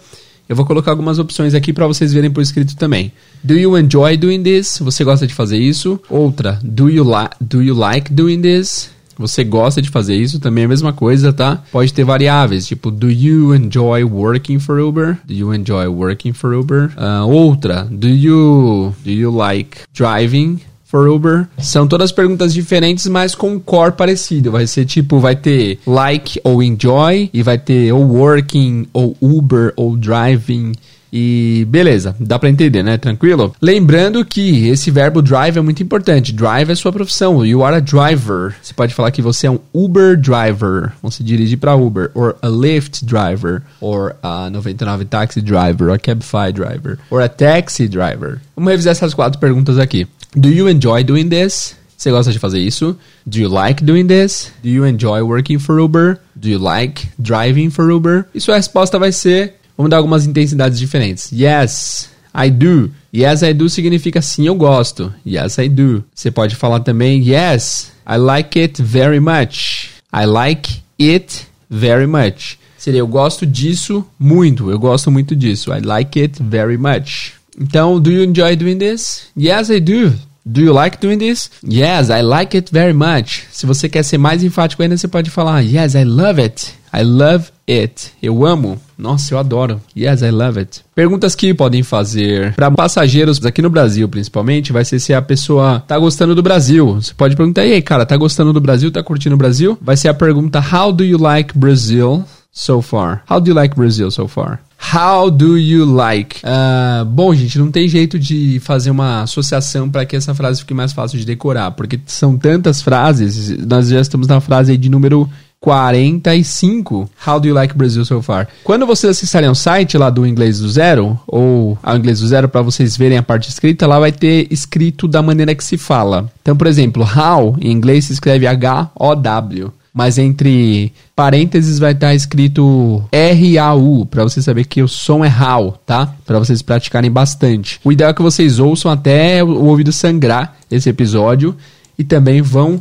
[0.49, 3.12] Eu vou colocar algumas opções aqui para vocês verem por escrito também.
[3.45, 4.78] Do you enjoy doing this?
[4.80, 6.01] Você gosta de fazer isso?
[6.11, 8.91] Outra, do you, li do you like doing this?
[9.16, 10.41] Você gosta de fazer isso?
[10.41, 11.62] Também é a mesma coisa, tá?
[11.70, 15.18] Pode ter variáveis, tipo, do you enjoy working for Uber?
[15.24, 16.91] Do you enjoy working for Uber?
[16.97, 20.59] Uh, outra, do you, do you like driving?
[20.91, 21.47] For Uber.
[21.59, 24.51] São todas perguntas diferentes, mas com um core parecido.
[24.51, 29.72] Vai ser tipo, vai ter like ou enjoy, e vai ter ou working, ou Uber,
[29.76, 30.72] ou driving.
[31.12, 32.97] E beleza, dá pra entender, né?
[32.97, 33.53] Tranquilo?
[33.61, 36.32] Lembrando que esse verbo drive é muito importante.
[36.32, 37.45] Drive é sua profissão.
[37.45, 38.55] You are a driver.
[38.62, 40.93] Você pode falar que você é um Uber driver.
[41.03, 42.11] Vamos se dirigir para Uber.
[42.14, 43.62] Or a Lyft driver.
[43.80, 45.88] Or a 99 taxi driver.
[45.88, 46.99] Or a Cabify driver.
[47.11, 48.41] Or a taxi driver.
[48.55, 50.07] Vamos revisar essas quatro perguntas aqui.
[50.35, 51.76] Do you enjoy doing this?
[51.97, 52.97] Você gosta de fazer isso?
[53.26, 54.53] Do you like doing this?
[54.62, 56.18] Do you enjoy working for Uber?
[56.37, 58.26] Do you like driving for Uber?
[58.35, 61.31] E sua resposta vai ser, vamos dar algumas intensidades diferentes.
[61.33, 62.91] Yes, I do.
[63.12, 65.12] Yes, I do significa sim, eu gosto.
[65.26, 66.05] Yes, I do.
[66.14, 69.91] Você pode falar também yes, I like it very much.
[70.14, 72.57] I like it very much.
[72.78, 74.70] Seria eu gosto disso muito.
[74.70, 75.70] Eu gosto muito disso.
[75.70, 77.35] I like it very much.
[77.59, 79.29] Então, do you enjoy doing this?
[79.37, 80.13] Yes, I do.
[80.45, 81.51] Do you like doing this?
[81.63, 83.47] Yes, I like it very much.
[83.53, 86.73] Se você quer ser mais enfático ainda, você pode falar Yes, I love it.
[86.93, 88.11] I love it.
[88.23, 88.81] Eu amo.
[88.99, 89.81] Nossa, eu adoro.
[89.97, 90.81] Yes, I love it.
[90.95, 95.85] Perguntas que podem fazer para passageiros aqui no Brasil, principalmente, vai ser se a pessoa
[95.87, 96.95] tá gostando do Brasil.
[96.95, 98.91] Você pode perguntar: "E aí, cara, tá gostando do Brasil?
[98.91, 103.23] Tá curtindo o Brasil?" Vai ser a pergunta: "How do you like Brazil so far?"
[103.31, 104.61] How do you like Brazil so far?
[104.93, 106.41] How do you like?
[106.45, 110.74] Uh, bom, gente, não tem jeito de fazer uma associação para que essa frase fique
[110.74, 113.57] mais fácil de decorar, porque são tantas frases.
[113.66, 115.28] Nós já estamos na frase de número
[115.61, 117.09] 45.
[117.24, 118.49] How do you like Brazil so far?
[118.64, 122.49] Quando vocês acessarem o site lá do Inglês do Zero, ou ao Inglês do Zero,
[122.49, 126.31] para vocês verem a parte escrita, lá vai ter escrito da maneira que se fala.
[126.41, 133.03] Então, por exemplo, how em inglês se escreve H-O-W mas entre parênteses vai estar escrito
[133.11, 136.14] R-A-U, para você saber que o som é how, tá?
[136.24, 137.80] Para vocês praticarem bastante.
[137.84, 141.57] O ideal é que vocês ouçam até o ouvido sangrar esse episódio
[141.99, 142.80] e também vão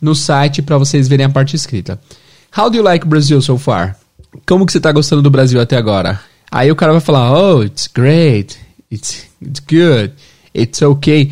[0.00, 2.00] no site para vocês verem a parte escrita.
[2.56, 3.96] How do you like Brazil so far?
[4.46, 6.20] Como que você está gostando do Brasil até agora?
[6.50, 8.58] Aí o cara vai falar, oh, it's great,
[8.90, 10.12] it's, it's good,
[10.54, 11.30] it's okay.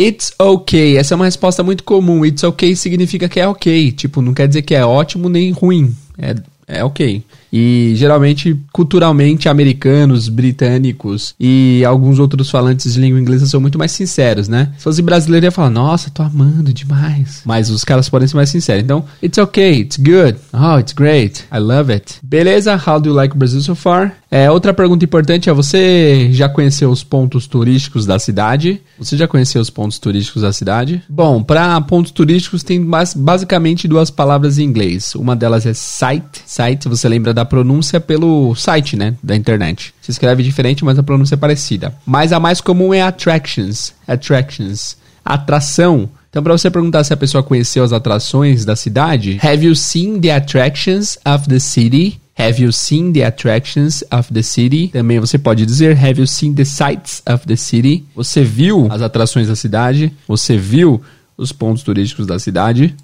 [0.00, 0.96] It's okay.
[0.96, 2.24] Essa é uma resposta muito comum.
[2.24, 3.92] It's okay significa que é ok.
[3.92, 5.94] Tipo, não quer dizer que é ótimo nem ruim.
[6.16, 6.34] É,
[6.66, 7.22] é ok.
[7.52, 13.92] E geralmente, culturalmente, americanos, britânicos e alguns outros falantes de língua inglesa são muito mais
[13.92, 14.72] sinceros, né?
[14.78, 17.42] Se fosse brasileiro, ia falar, nossa, tô amando demais.
[17.44, 18.82] Mas os caras podem ser mais sinceros.
[18.82, 22.14] Então, it's okay, it's good, oh, it's great, I love it.
[22.22, 22.74] Beleza?
[22.76, 24.16] How do you like Brazil so far?
[24.30, 28.80] É, outra pergunta importante é: você já conheceu os pontos turísticos da cidade?
[28.98, 31.02] Você já conheceu os pontos turísticos da cidade?
[31.08, 32.80] Bom, para pontos turísticos tem
[33.16, 35.14] basicamente duas palavras em inglês.
[35.16, 36.42] Uma delas é site.
[36.46, 39.92] Site, você lembra da pronúncia pelo site, né, da internet.
[40.00, 41.94] Se escreve diferente, mas a pronúncia é parecida.
[42.06, 43.92] Mas a mais comum é attractions.
[44.06, 44.96] Attractions.
[45.24, 46.08] Atração.
[46.30, 50.20] Então, para você perguntar se a pessoa conheceu as atrações da cidade, have you seen
[50.20, 52.20] the attractions of the city?
[52.38, 54.88] Have you seen the attractions of the city?
[54.88, 58.04] Também você pode dizer Have you seen the sights of the city?
[58.14, 60.12] Você viu as atrações da cidade?
[60.28, 61.02] Você viu
[61.36, 62.94] os pontos turísticos da cidade?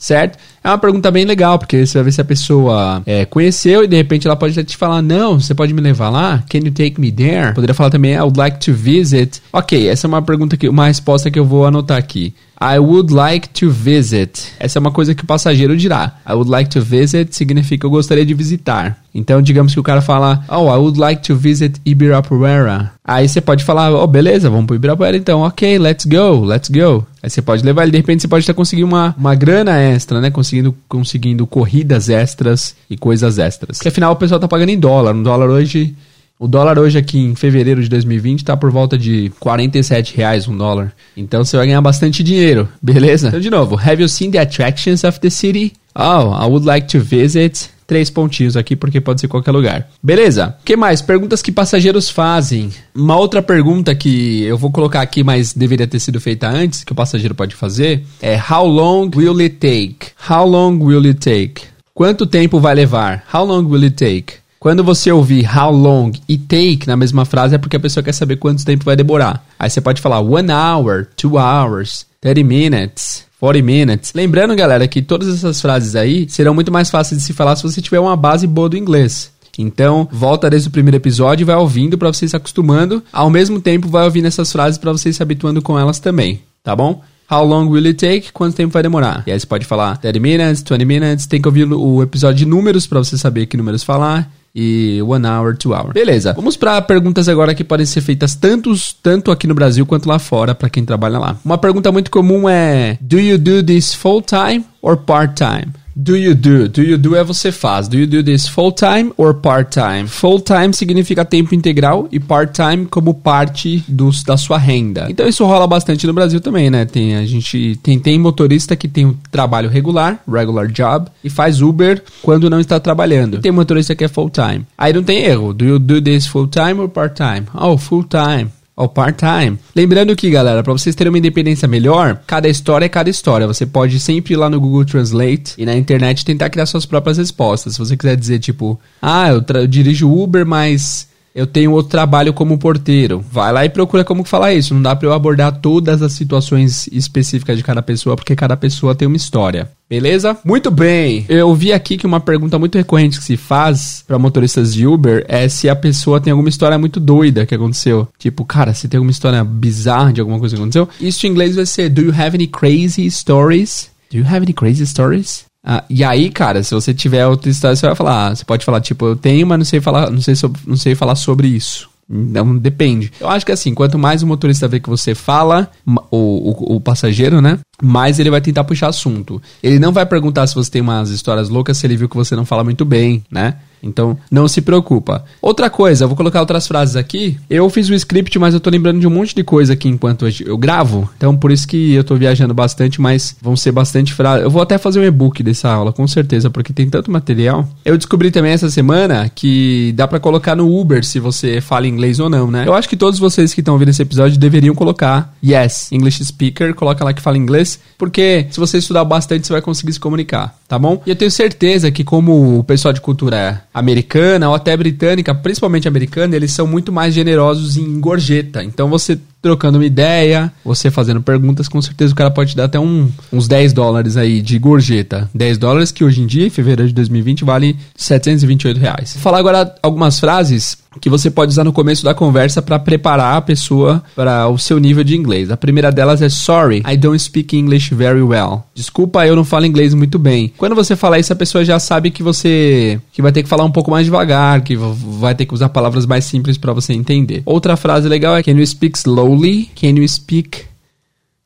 [0.00, 0.38] certo?
[0.64, 3.86] É uma pergunta bem legal, porque você vai ver se a pessoa é, conheceu e
[3.86, 6.42] de repente ela pode te falar: Não, você pode me levar lá?
[6.48, 7.54] Can you take me there?
[7.54, 9.42] Poderia falar também: I would like to visit.
[9.52, 12.34] Ok, essa é uma pergunta que, uma resposta que eu vou anotar aqui.
[12.62, 14.52] I would like to visit.
[14.60, 16.18] Essa é uma coisa que o passageiro dirá.
[16.28, 18.98] I would like to visit significa eu gostaria de visitar.
[19.14, 22.92] Então, digamos que o cara fala, oh, I would like to visit Ibirapuera.
[23.02, 25.40] Aí você pode falar, oh, beleza, vamos pro Ibirapuera então.
[25.40, 27.06] Ok, let's go, let's go.
[27.22, 30.20] Aí você pode levar ele, de repente você pode estar conseguindo uma, uma grana extra,
[30.20, 30.30] né?
[30.30, 33.78] Conseguindo, conseguindo corridas extras e coisas extras.
[33.78, 35.14] Porque afinal o pessoal tá pagando em dólar.
[35.14, 35.94] Um dólar hoje
[36.40, 40.56] o dólar hoje aqui em fevereiro de 2020 está por volta de 47 reais um
[40.56, 40.90] dólar.
[41.14, 43.28] Então você vai ganhar bastante dinheiro, beleza?
[43.28, 45.74] Então de novo, have you seen the attractions of the city?
[45.94, 49.90] Oh, I would like to visit três pontinhos aqui, porque pode ser qualquer lugar.
[50.02, 50.56] Beleza?
[50.60, 51.02] O que mais?
[51.02, 52.70] Perguntas que passageiros fazem.
[52.94, 56.92] Uma outra pergunta que eu vou colocar aqui, mas deveria ter sido feita antes, que
[56.92, 60.12] o passageiro pode fazer, é How long will it take?
[60.30, 61.68] How long will it take?
[61.92, 63.24] Quanto tempo vai levar?
[63.34, 64.40] How long will it take?
[64.60, 68.12] Quando você ouvir how long e take na mesma frase é porque a pessoa quer
[68.12, 69.42] saber quanto tempo vai demorar.
[69.58, 74.12] Aí você pode falar one hour, two hours, 30 minutes, 40 minutes.
[74.14, 77.62] Lembrando, galera, que todas essas frases aí serão muito mais fáceis de se falar se
[77.62, 79.32] você tiver uma base boa do inglês.
[79.58, 83.02] Então, volta desde o primeiro episódio e vai ouvindo para você se acostumando.
[83.10, 86.76] Ao mesmo tempo, vai ouvindo essas frases para você se habituando com elas também, tá
[86.76, 87.00] bom?
[87.30, 88.30] How long will it take?
[88.30, 89.22] Quanto tempo vai demorar?
[89.26, 91.26] E aí você pode falar 30 minutes, 20 minutes.
[91.26, 95.26] Tem que ouvir o episódio de números para você saber que números falar e one
[95.26, 95.92] hour, two hour.
[95.92, 96.32] Beleza.
[96.32, 100.18] Vamos para perguntas agora que podem ser feitas tantos, tanto aqui no Brasil quanto lá
[100.18, 101.36] fora para quem trabalha lá.
[101.44, 105.72] Uma pergunta muito comum é: Do you do this full time or part time?
[106.02, 106.66] Do you do?
[106.66, 107.86] Do you do é você faz.
[107.86, 110.08] Do you do this full time or part time?
[110.08, 115.08] Full time significa tempo integral e part time como parte dos, da sua renda.
[115.10, 116.86] Então isso rola bastante no Brasil também, né?
[116.86, 121.60] Tem a gente tem, tem motorista que tem um trabalho regular, regular job, e faz
[121.60, 123.38] Uber quando não está trabalhando.
[123.38, 124.64] Tem motorista que é full time.
[124.78, 125.52] Aí não tem erro.
[125.52, 127.46] Do you do this full time or part time?
[127.52, 128.48] Oh, full time
[128.80, 129.58] ao part-time.
[129.76, 133.46] Lembrando que, galera, para vocês terem uma independência melhor, cada história é cada história.
[133.46, 137.18] Você pode sempre ir lá no Google Translate e na internet tentar criar suas próprias
[137.18, 137.74] respostas.
[137.74, 142.32] Se você quiser dizer, tipo, ah, eu, eu dirijo Uber, mas eu tenho outro trabalho
[142.32, 143.24] como porteiro.
[143.30, 144.74] Vai lá e procura como falar isso.
[144.74, 148.94] Não dá para eu abordar todas as situações específicas de cada pessoa, porque cada pessoa
[148.94, 149.70] tem uma história.
[149.88, 150.36] Beleza?
[150.44, 151.24] Muito bem.
[151.28, 155.24] Eu vi aqui que uma pergunta muito recorrente que se faz para motoristas de Uber
[155.28, 158.06] é se a pessoa tem alguma história muito doida que aconteceu.
[158.18, 160.88] Tipo, cara, se tem alguma história bizarra de alguma coisa que aconteceu.
[161.00, 163.90] Isso em inglês vai ser Do you have any crazy stories?
[164.10, 165.49] Do you have any crazy stories?
[165.64, 168.34] Ah, e aí, cara, se você tiver outra história, você vai falar.
[168.34, 170.34] Você pode falar, tipo, eu tenho, mas não sei falar, não sei,
[170.66, 171.90] não sei falar sobre isso.
[172.12, 173.12] Não depende.
[173.20, 176.80] Eu acho que assim, quanto mais o motorista vê que você fala, o, o, o,
[176.80, 177.60] passageiro, né?
[177.80, 179.40] Mais ele vai tentar puxar assunto.
[179.62, 182.34] Ele não vai perguntar se você tem umas histórias loucas se ele viu que você
[182.34, 183.54] não fala muito bem, né?
[183.82, 185.24] Então, não se preocupa.
[185.40, 187.38] Outra coisa, eu vou colocar outras frases aqui.
[187.48, 190.26] Eu fiz o script, mas eu tô lembrando de um monte de coisa aqui enquanto
[190.44, 191.08] eu gravo.
[191.16, 194.44] Então, por isso que eu tô viajando bastante, mas vão ser bastante frases.
[194.44, 197.68] Eu vou até fazer um e-book dessa aula, com certeza, porque tem tanto material.
[197.84, 202.20] Eu descobri também essa semana que dá para colocar no Uber se você fala inglês
[202.20, 202.64] ou não, né?
[202.66, 206.74] Eu acho que todos vocês que estão ouvindo esse episódio deveriam colocar yes, English speaker,
[206.74, 210.56] coloca lá que fala inglês, porque se você estudar bastante, você vai conseguir se comunicar,
[210.68, 211.02] tá bom?
[211.06, 215.34] E eu tenho certeza que como o pessoal de cultura é americana ou até britânica,
[215.34, 218.62] principalmente americana, eles são muito mais generosos em gorjeta.
[218.62, 222.64] Então você trocando uma ideia, você fazendo perguntas, com certeza o cara pode te dar
[222.64, 225.28] até um, uns 10 dólares aí de gorjeta.
[225.34, 229.12] 10 dólares que hoje em dia, em fevereiro de 2020, vale 728 reais.
[229.14, 233.36] Vou falar agora algumas frases que você pode usar no começo da conversa para preparar
[233.36, 235.50] a pessoa para o seu nível de inglês.
[235.50, 238.64] A primeira delas é Sorry, I don't speak English very well.
[238.74, 240.52] Desculpa, eu não falo inglês muito bem.
[240.56, 243.64] Quando você fala isso, a pessoa já sabe que você que vai ter que falar
[243.64, 247.42] um pouco mais devagar, que vai ter que usar palavras mais simples para você entender.
[247.44, 248.98] Outra frase legal é Can you speak
[249.30, 249.70] slowly?
[249.74, 250.66] Can you speak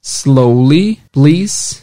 [0.01, 1.83] slowly, please?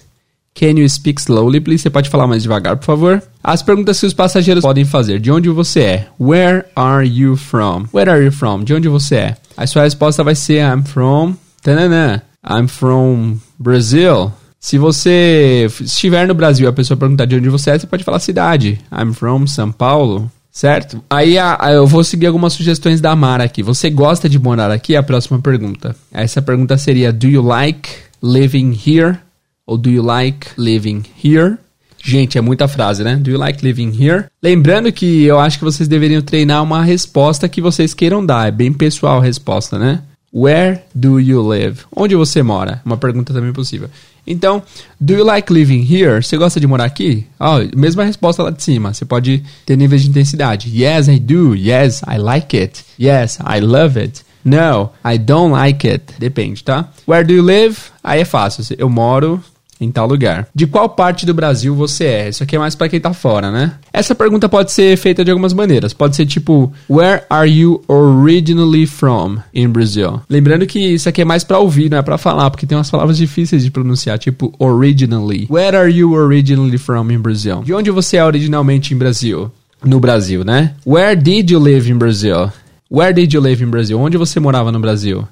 [0.54, 1.82] Can you speak slowly, please?
[1.82, 3.24] Você pode falar mais devagar, por favor?
[3.44, 6.08] As perguntas que os passageiros podem fazer: De onde você é?
[6.20, 7.86] Where are you from?
[7.94, 8.64] Where are you from?
[8.64, 9.38] De onde você é?
[9.56, 11.36] A sua resposta vai ser I'm from.
[11.62, 12.24] Tanana.
[12.44, 14.32] I'm from Brazil.
[14.60, 18.04] Se você estiver no Brasil e a pessoa perguntar de onde você é, você pode
[18.04, 18.80] falar cidade.
[18.92, 20.30] I'm from São Paulo.
[20.52, 21.02] Certo?
[21.10, 23.64] Aí a, a, eu vou seguir algumas sugestões da Mara aqui.
[23.64, 24.96] Você gosta de morar aqui?
[24.96, 25.96] A próxima pergunta.
[26.12, 27.90] Essa pergunta seria: Do you like
[28.22, 29.18] living here?
[29.66, 31.58] Ou do you like living here?
[32.04, 33.16] Gente, é muita frase, né?
[33.16, 34.26] Do you like living here?
[34.44, 38.48] Lembrando que eu acho que vocês deveriam treinar uma resposta que vocês queiram dar.
[38.48, 40.02] É bem pessoal a resposta, né?
[40.34, 41.80] Where do you live?
[41.96, 42.82] Onde você mora?
[42.86, 43.90] Uma pergunta também possível.
[44.26, 44.62] Então,
[45.00, 46.22] do you like living here?
[46.24, 47.26] Você gosta de morar aqui?
[47.40, 48.94] Oh, mesma resposta lá de cima.
[48.94, 50.70] Você pode ter níveis de intensidade.
[50.70, 51.56] Yes, I do.
[51.56, 52.84] Yes, I like it.
[53.00, 54.24] Yes, I love it.
[54.44, 56.14] No, I don't like it.
[56.18, 56.90] Depende, tá?
[57.08, 57.78] Where do you live?
[58.04, 58.64] Aí é fácil.
[58.78, 59.42] Eu moro
[59.82, 60.48] em tal lugar.
[60.54, 62.30] De qual parte do Brasil você é?
[62.30, 63.74] Isso aqui é mais para quem tá fora, né?
[63.92, 65.92] Essa pergunta pode ser feita de algumas maneiras.
[65.92, 70.22] Pode ser tipo, Where are you originally from in Brazil?
[70.30, 72.92] Lembrando que isso aqui é mais para ouvir, não é para falar, porque tem umas
[72.92, 75.48] palavras difíceis de pronunciar, tipo originally.
[75.50, 77.64] Where are you originally from in Brazil?
[77.64, 79.52] De onde você é originalmente em Brasil?
[79.84, 80.76] No Brasil, né?
[80.86, 82.52] Where did you live in Brazil?
[82.92, 84.00] Where did you live in Brazil?
[84.00, 85.28] Onde você morava no Brasil?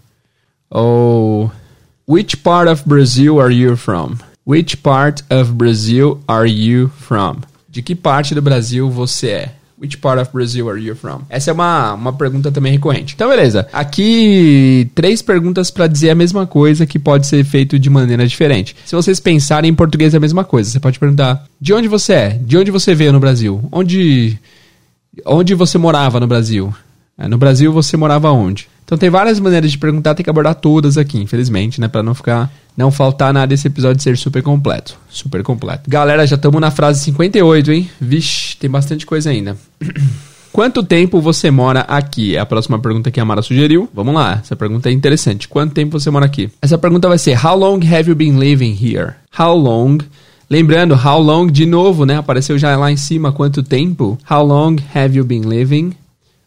[0.72, 1.52] Ou
[2.10, 4.18] Which part of Brazil are you from?
[4.46, 7.38] Which part of Brazil are you from?
[7.70, 9.56] De que parte do Brasil você é?
[9.80, 11.22] Which part of Brazil are you from?
[11.30, 13.14] Essa é uma, uma pergunta também recorrente.
[13.16, 13.66] Então, beleza.
[13.72, 18.76] Aqui, três perguntas para dizer a mesma coisa que pode ser feito de maneira diferente.
[18.86, 20.70] Se vocês pensarem em português é a mesma coisa.
[20.70, 22.30] Você pode perguntar: de onde você é?
[22.30, 23.64] De onde você veio no Brasil?
[23.72, 24.38] Onde,
[25.26, 26.74] onde você morava no Brasil?
[27.18, 28.68] É, no Brasil você morava onde?
[28.90, 31.88] Então tem várias maneiras de perguntar, tem que abordar todas aqui, infelizmente, né?
[31.88, 32.52] Pra não ficar.
[32.76, 34.98] Não faltar nada desse episódio ser super completo.
[35.08, 35.88] Super completo.
[35.88, 37.88] Galera, já estamos na frase 58, hein?
[38.02, 39.56] Vixe, tem bastante coisa ainda.
[40.52, 42.36] Quanto tempo você mora aqui?
[42.36, 43.88] É a próxima pergunta que a Mara sugeriu.
[43.94, 45.48] Vamos lá, essa pergunta é interessante.
[45.48, 46.50] Quanto tempo você mora aqui?
[46.60, 49.14] Essa pergunta vai ser: How long have you been living here?
[49.38, 50.00] How long?
[50.50, 52.18] Lembrando, how long de novo, né?
[52.18, 54.18] Apareceu já lá em cima quanto tempo?
[54.28, 55.94] How long have you been living?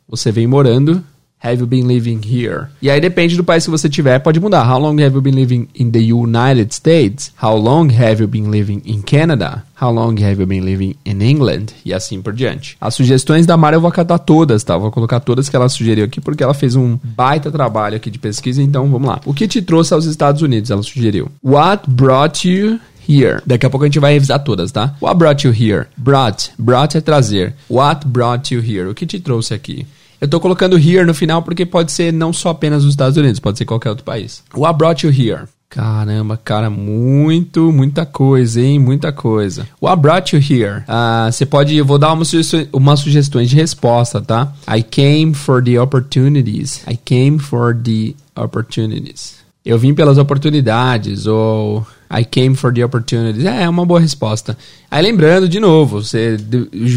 [0.08, 1.04] Você vem morando.
[1.44, 2.68] Have you been living here?
[2.80, 4.64] E aí depende do país que você tiver, pode mudar.
[4.64, 7.32] How long have you been living in the United States?
[7.42, 9.64] How long have you been living in Canada?
[9.80, 11.72] How long have you been living in England?
[11.84, 12.76] E assim por diante.
[12.80, 14.78] As sugestões da Mara eu vou acatar todas, tá?
[14.78, 18.20] Vou colocar todas que ela sugeriu aqui porque ela fez um baita trabalho aqui de
[18.20, 19.20] pesquisa, então vamos lá.
[19.26, 20.70] O que te trouxe aos Estados Unidos?
[20.70, 21.28] Ela sugeriu.
[21.42, 22.78] What brought you
[23.08, 23.42] here.
[23.44, 24.94] Daqui a pouco a gente vai revisar todas, tá?
[25.00, 25.86] What brought you here?
[25.96, 26.52] Brought.
[26.56, 27.54] Brought é trazer.
[27.68, 28.88] What brought you here?
[28.88, 29.86] O que te trouxe aqui?
[30.22, 33.40] Eu tô colocando here no final porque pode ser não só apenas os Estados Unidos,
[33.40, 34.40] pode ser qualquer outro país.
[34.54, 35.48] What brought you here?
[35.68, 38.78] Caramba, cara, muito, muita coisa, hein?
[38.78, 39.66] Muita coisa.
[39.80, 40.84] What brought you here?
[40.86, 44.52] Ah, você pode, eu vou dar uma sugestão, umas de resposta, tá?
[44.72, 46.84] I came for the opportunities.
[46.88, 49.42] I came for the opportunities.
[49.64, 53.44] Eu vim pelas oportunidades, ou I came for the opportunities.
[53.44, 54.56] É, é uma boa resposta.
[54.90, 56.36] Aí lembrando, de novo, você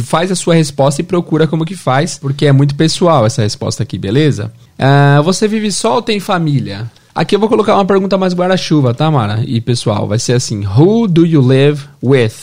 [0.03, 3.84] faz a sua resposta e procura como que faz, porque é muito pessoal essa resposta
[3.84, 4.51] aqui, beleza?
[4.78, 6.91] Uh, você vive só ou tem família?
[7.13, 9.41] Aqui eu vou colocar uma pergunta mais guarda-chuva, tá, Mara?
[9.47, 12.34] E pessoal, vai ser assim: Who do you live with?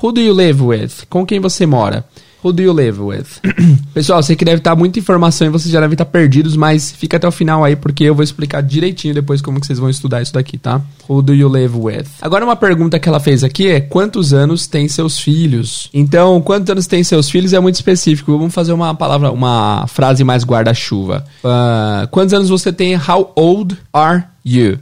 [0.00, 0.90] Who do you live with?
[1.10, 2.04] Com quem você mora?
[2.42, 3.26] Who do you live with?
[3.92, 7.18] Pessoal, sei que deve estar muita informação e vocês já devem estar perdidos, mas fica
[7.18, 10.22] até o final aí porque eu vou explicar direitinho depois como que vocês vão estudar
[10.22, 10.80] isso daqui, tá?
[11.08, 12.06] Who do you live with?
[12.22, 15.90] Agora uma pergunta que ela fez aqui é quantos anos tem seus filhos?
[15.92, 18.36] Então, quantos anos tem seus filhos é muito específico.
[18.38, 21.24] Vamos fazer uma palavra, uma frase mais guarda-chuva.
[21.44, 22.96] Uh, quantos anos você tem?
[22.96, 24.78] How old are you?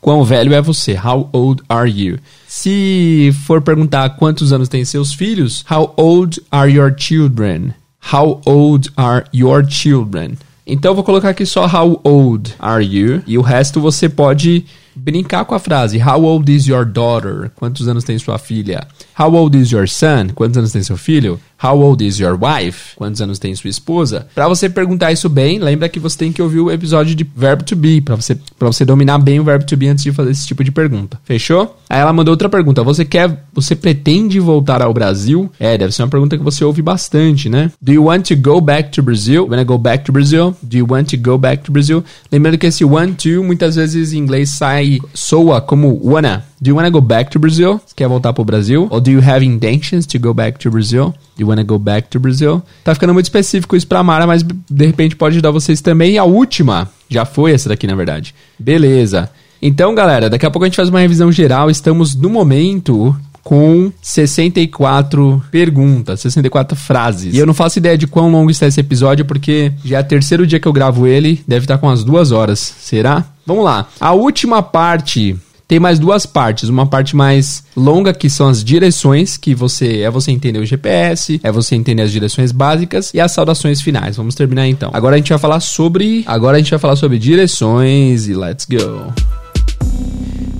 [0.00, 0.94] Quão velho é você?
[0.94, 2.18] How old are you?
[2.50, 7.74] Se for perguntar quantos anos têm seus filhos, how old are your children?
[8.10, 10.38] How old are your children?
[10.66, 14.64] Então eu vou colocar aqui só how old are you e o resto você pode
[14.96, 17.50] brincar com a frase How old is your daughter?
[17.54, 18.88] Quantos anos tem sua filha?
[19.18, 20.28] How old is your son?
[20.34, 21.38] Quantos anos tem seu filho?
[21.62, 22.94] How old is your wife?
[22.94, 24.28] Quantos anos tem sua esposa?
[24.32, 27.64] Para você perguntar isso bem, lembra que você tem que ouvir o episódio de verbo
[27.64, 30.30] to be, para você para você dominar bem o verbo to be antes de fazer
[30.30, 31.20] esse tipo de pergunta.
[31.24, 31.76] Fechou?
[31.90, 32.84] Aí ela mandou outra pergunta.
[32.84, 35.50] Você quer, você pretende voltar ao Brasil?
[35.58, 37.72] É, deve ser uma pergunta que você ouve bastante, né?
[37.82, 39.48] Do you want to go back to Brazil?
[39.48, 40.56] When I go back to Brazil?
[40.62, 42.04] Do you want to go back to Brazil?
[42.30, 46.47] Lembrando que esse want to muitas vezes em inglês sai soa como wanna.
[46.60, 47.80] Do you wanna go back to Brazil?
[47.84, 48.88] Você quer voltar pro Brasil?
[48.90, 51.14] Ou do you have intentions to go back to Brazil?
[51.36, 52.62] Do you wanna go back to Brazil?
[52.82, 56.14] Tá ficando muito específico isso pra Mara, mas de repente pode ajudar vocês também.
[56.14, 58.34] E a última, já foi essa daqui na verdade.
[58.58, 59.30] Beleza.
[59.60, 61.70] Então, galera, daqui a pouco a gente faz uma revisão geral.
[61.70, 67.34] Estamos no momento com 64 perguntas, 64 frases.
[67.34, 70.04] E eu não faço ideia de quão longo está esse episódio, porque já é o
[70.04, 72.58] terceiro dia que eu gravo ele, deve estar com as duas horas.
[72.58, 73.24] Será?
[73.46, 73.88] Vamos lá.
[73.98, 75.34] A última parte
[75.68, 76.70] tem mais duas partes.
[76.70, 81.38] Uma parte mais longa, que são as direções, que você é você entender o GPS,
[81.44, 84.16] é você entender as direções básicas e as saudações finais.
[84.16, 84.90] Vamos terminar então.
[84.94, 86.24] Agora a gente vai falar sobre.
[86.26, 89.12] Agora a gente vai falar sobre direções e let's go.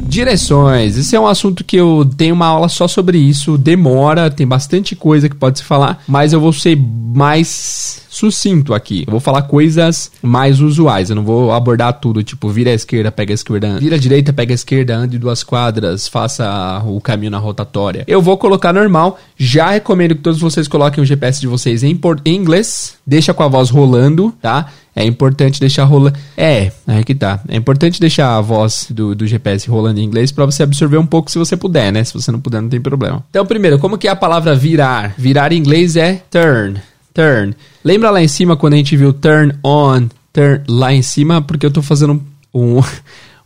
[0.09, 0.97] Direções.
[0.97, 3.59] Esse é um assunto que eu tenho uma aula só sobre isso.
[3.59, 9.05] Demora, tem bastante coisa que pode se falar, mas eu vou ser mais sucinto aqui.
[9.07, 11.11] Eu vou falar coisas mais usuais.
[11.11, 14.33] Eu não vou abordar tudo, tipo, vira à esquerda, pega a esquerda, vira à direita,
[14.33, 18.05] pega a esquerda, ande duas quadras, faça o caminho na rotatória.
[18.09, 19.19] Eu vou colocar normal.
[19.37, 22.95] Já recomendo que todos vocês coloquem o GPS de vocês em, em inglês.
[23.07, 24.67] Deixa com a voz rolando, tá?
[24.99, 26.19] É importante deixar rolando.
[26.37, 27.41] É, é que tá.
[27.49, 31.07] É importante deixar a voz do, do GPS rolando em inglês para você absorver um
[31.07, 32.03] pouco se você puder, né?
[32.03, 33.25] Se você não puder, não tem problema.
[33.31, 35.15] Então, primeiro, como que é a palavra virar?
[35.17, 36.81] Virar em inglês é turn.
[37.15, 37.55] Turn.
[37.85, 41.41] Lembra lá em cima quando a gente viu turn on, turn lá em cima?
[41.41, 42.21] Porque eu tô fazendo
[42.53, 42.83] um,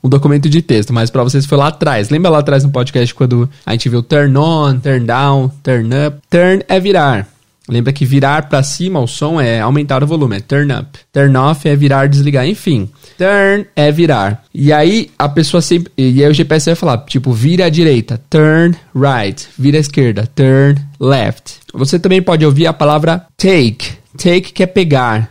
[0.02, 2.08] um documento de texto, mas para vocês foi lá atrás.
[2.08, 6.16] Lembra lá atrás no podcast quando a gente viu turn on, turn down, turn up?
[6.30, 7.28] Turn é virar.
[7.68, 10.98] Lembra que virar para cima o som é aumentar o volume, é turn up.
[11.12, 12.88] Turn off é virar, desligar, enfim.
[13.16, 14.44] Turn é virar.
[14.52, 15.92] E aí a pessoa sempre.
[15.96, 19.46] E aí o GPS vai falar, tipo, vira à direita, turn right.
[19.56, 21.60] Vira à esquerda, turn left.
[21.72, 23.92] Você também pode ouvir a palavra take.
[24.18, 25.30] Take que é pegar,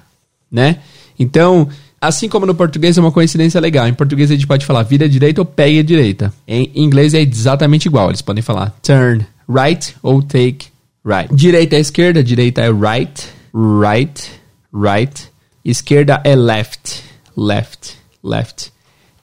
[0.50, 0.78] né?
[1.20, 1.68] Então,
[2.00, 3.90] assim como no português é uma coincidência legal.
[3.90, 6.34] Em português a gente pode falar vira à direita ou pegue à direita.
[6.48, 8.08] Em inglês é exatamente igual.
[8.08, 10.71] Eles podem falar turn right ou take
[11.06, 11.34] right.
[11.34, 14.32] Direita é esquerda, direita é right, right,
[14.74, 15.32] right.
[15.64, 17.04] Esquerda é left,
[17.36, 18.72] left, left.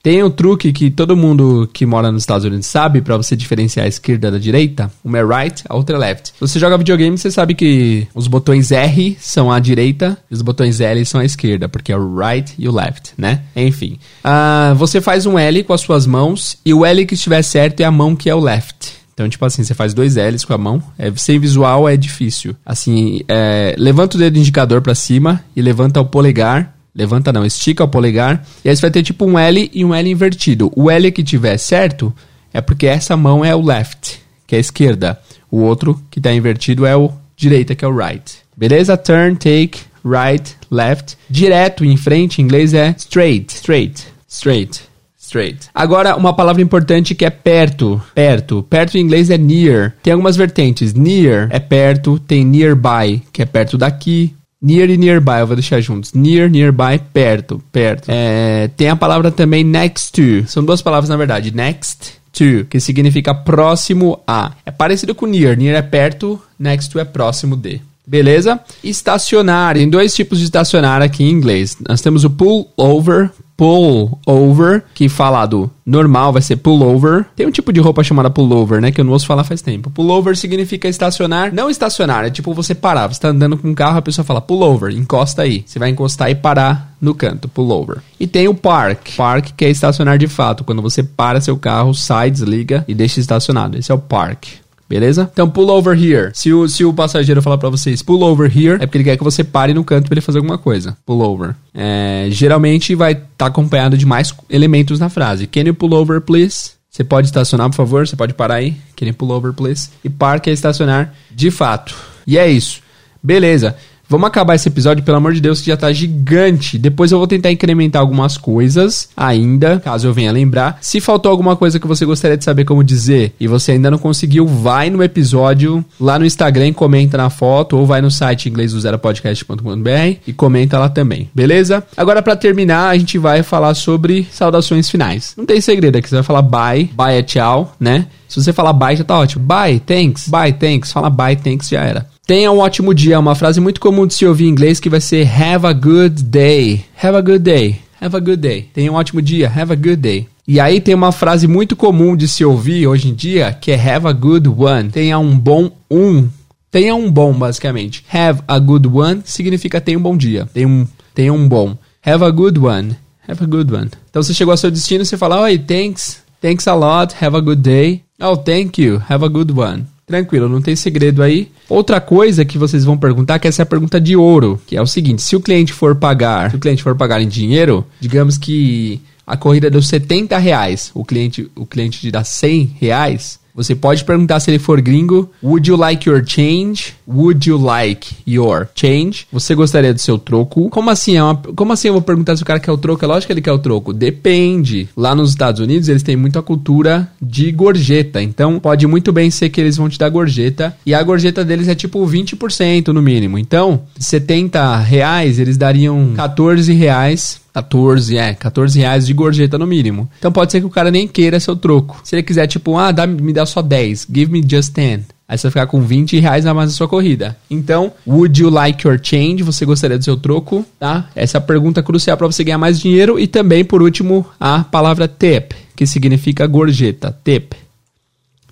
[0.02, 3.84] Tem um truque que todo mundo que mora nos Estados Unidos sabe para você diferenciar
[3.84, 4.90] a esquerda da direita.
[5.04, 6.28] Uma é right, a outra é left.
[6.28, 10.40] Se você joga videogame, você sabe que os botões R são a direita e os
[10.40, 13.42] botões L são a esquerda, porque é o right e o left, né?
[13.56, 13.98] Enfim.
[14.24, 17.80] Uh, você faz um L com as suas mãos e o L que estiver certo
[17.80, 18.97] é a mão que é o left.
[19.18, 20.80] Então, tipo assim, você faz dois L's com a mão.
[20.96, 22.54] É, sem visual é difícil.
[22.64, 26.76] Assim, é, levanta o dedo indicador para cima e levanta o polegar.
[26.94, 28.46] Levanta não, estica o polegar.
[28.64, 30.70] E aí você vai ter tipo um L e um L invertido.
[30.76, 32.14] O L que tiver certo
[32.52, 35.20] é porque essa mão é o left, que é a esquerda.
[35.50, 38.36] O outro que tá invertido é o direita, que é o right.
[38.56, 38.96] Beleza?
[38.96, 41.16] Turn, take, right, left.
[41.28, 44.87] Direto em frente, em inglês é straight, straight, straight.
[45.28, 45.68] Straight.
[45.74, 48.00] Agora, uma palavra importante que é perto.
[48.14, 48.62] Perto.
[48.62, 49.94] Perto em inglês é near.
[50.02, 50.94] Tem algumas vertentes.
[50.94, 52.18] Near é perto.
[52.18, 54.34] Tem nearby, que é perto daqui.
[54.60, 56.12] Near e nearby, eu vou deixar juntos.
[56.14, 58.08] Near, nearby, perto, perto.
[58.08, 60.48] É, tem a palavra também next to.
[60.48, 61.54] São duas palavras, na verdade.
[61.54, 64.52] Next to, que significa próximo a.
[64.66, 65.56] É parecido com near.
[65.56, 67.80] Near é perto, next to é próximo de.
[68.04, 68.58] Beleza?
[68.82, 69.76] Estacionar.
[69.76, 71.76] Tem dois tipos de estacionar aqui em inglês.
[71.86, 77.26] Nós temos o pull over, pull over, que falado normal vai ser pull over.
[77.34, 78.92] Tem um tipo de roupa chamada pull over, né?
[78.92, 79.90] Que eu não ouço falar faz tempo.
[79.90, 81.52] Pull over significa estacionar.
[81.52, 83.08] Não estacionar, é tipo você parar.
[83.08, 85.64] Você tá andando com um carro, a pessoa fala pull over, encosta aí.
[85.66, 87.98] Você vai encostar e parar no canto, pull over.
[88.20, 89.16] E tem o park.
[89.16, 90.62] Park que é estacionar de fato.
[90.62, 93.76] Quando você para seu carro, sai, desliga e deixa estacionado.
[93.76, 94.46] Esse é o park.
[94.88, 95.28] Beleza?
[95.30, 96.30] Então, pull over here.
[96.32, 99.16] Se o, se o passageiro falar para vocês pull over here, é porque ele quer
[99.18, 100.96] que você pare no canto para ele fazer alguma coisa.
[101.04, 101.54] Pull over.
[101.74, 105.46] É, geralmente vai estar tá acompanhado de mais elementos na frase.
[105.46, 106.70] Can you pull over, please?
[106.90, 108.08] Você pode estacionar, por favor?
[108.08, 108.76] Você pode parar aí?
[108.96, 109.90] Can you pull over, please?
[110.02, 111.94] E park é estacionar de fato.
[112.26, 112.80] E é isso.
[113.22, 113.76] Beleza.
[114.08, 116.78] Vamos acabar esse episódio, pelo amor de Deus, que já tá gigante.
[116.78, 120.78] Depois eu vou tentar incrementar algumas coisas ainda, caso eu venha lembrar.
[120.80, 123.98] Se faltou alguma coisa que você gostaria de saber como dizer e você ainda não
[123.98, 128.72] conseguiu, vai no episódio lá no Instagram, comenta na foto ou vai no site inglês
[128.72, 131.84] do podcast.com.br e comenta lá também, beleza?
[131.94, 135.34] Agora para terminar, a gente vai falar sobre saudações finais.
[135.36, 138.06] Não tem segredo aqui, você vai falar bye, bye é tchau, né?
[138.26, 139.44] Se você falar bye já tá ótimo.
[139.44, 140.92] Bye, thanks, bye, thanks.
[140.92, 142.17] Fala bye, thanks já era.
[142.28, 144.90] Tenha um ótimo dia, é uma frase muito comum de se ouvir em inglês que
[144.90, 146.84] vai ser have a good day.
[147.02, 147.76] Have a good day.
[147.98, 148.68] Have a good day.
[148.74, 149.48] Tenha um ótimo dia.
[149.48, 150.28] Have a good day.
[150.46, 153.76] E aí tem uma frase muito comum de se ouvir hoje em dia que é
[153.76, 154.90] have a good one.
[154.90, 156.28] Tenha um bom um.
[156.70, 158.04] Tenha um bom, basicamente.
[158.12, 160.46] Have a good one significa tenha um bom dia.
[160.52, 161.78] Tenha um, tenha um bom.
[162.04, 162.94] Have a good one.
[163.26, 163.88] Have a good one.
[164.10, 166.22] Então você chegou ao seu destino, você fala, oi, thanks.
[166.42, 167.14] Thanks a lot.
[167.18, 168.02] Have a good day.
[168.20, 169.00] Oh, thank you.
[169.08, 169.86] Have a good one.
[170.08, 171.48] Tranquilo, não tem segredo aí.
[171.68, 174.80] Outra coisa que vocês vão perguntar, que essa é a pergunta de ouro, que é
[174.80, 178.38] o seguinte: se o cliente for pagar, se o cliente for pagar em dinheiro, digamos
[178.38, 183.74] que a corrida deu 70 reais, o cliente, o cliente te dá 100 reais, você
[183.74, 186.94] pode perguntar se ele for gringo, would you like your change?
[187.08, 189.26] Would you like your change?
[189.32, 190.70] Você gostaria do seu troco?
[190.70, 191.16] Como assim?
[191.16, 193.04] É uma, como assim eu vou perguntar se o cara quer o troco?
[193.04, 193.92] É lógico que ele quer o troco.
[193.92, 194.88] Depende.
[194.96, 198.22] Lá nos Estados Unidos, eles têm muita cultura de gorjeta.
[198.22, 200.76] Então, pode muito bem ser que eles vão te dar gorjeta.
[200.86, 203.40] E a gorjeta deles é tipo 20% no mínimo.
[203.40, 210.08] Então, 70 reais, eles dariam 14 reais 14, é, 14 reais de gorjeta no mínimo.
[210.18, 212.00] Então pode ser que o cara nem queira seu troco.
[212.04, 215.18] Se ele quiser, tipo, ah, dá, me dá só 10, give me just 10.
[215.28, 217.36] Aí você vai ficar com 20 reais a mais na sua corrida.
[217.50, 219.42] Então, would you like your change?
[219.42, 220.64] Você gostaria do seu troco?
[220.80, 221.10] Tá?
[221.14, 223.18] Essa é a pergunta crucial para você ganhar mais dinheiro.
[223.18, 227.14] E também, por último, a palavra tip, que significa gorjeta.
[227.22, 227.52] Tip.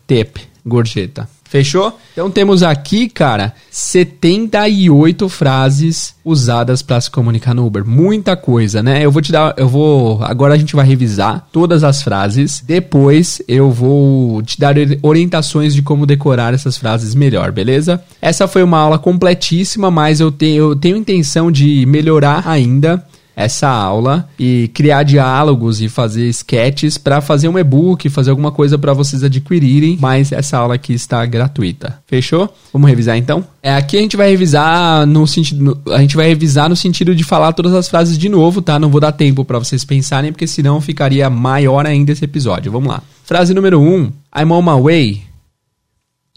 [0.07, 0.36] Tip,
[0.66, 1.26] gorjeta.
[1.49, 1.99] Fechou?
[2.12, 7.84] Então temos aqui, cara, 78 frases usadas para se comunicar no Uber.
[7.84, 9.05] Muita coisa, né?
[9.05, 12.62] Eu vou te dar, eu vou, agora a gente vai revisar todas as frases.
[12.66, 18.03] Depois eu vou te dar orientações de como decorar essas frases melhor, beleza?
[18.20, 23.05] Essa foi uma aula completíssima, mas eu tenho, eu tenho intenção de melhorar ainda
[23.37, 28.78] essa aula e criar diálogos e fazer sketches para fazer um e-book, fazer alguma coisa
[28.78, 32.03] para vocês adquirirem, mas essa aula aqui está gratuita.
[32.07, 32.53] Fechou?
[32.72, 33.45] Vamos revisar então?
[33.62, 37.24] É, aqui a gente vai revisar no sentido a gente vai revisar no sentido de
[37.24, 38.78] falar todas as frases de novo, tá?
[38.78, 42.72] Não vou dar tempo para vocês pensarem porque senão ficaria maior ainda esse episódio.
[42.72, 43.03] Vamos lá.
[43.22, 43.84] Frase número 1.
[43.84, 45.22] Um, I'm on my way.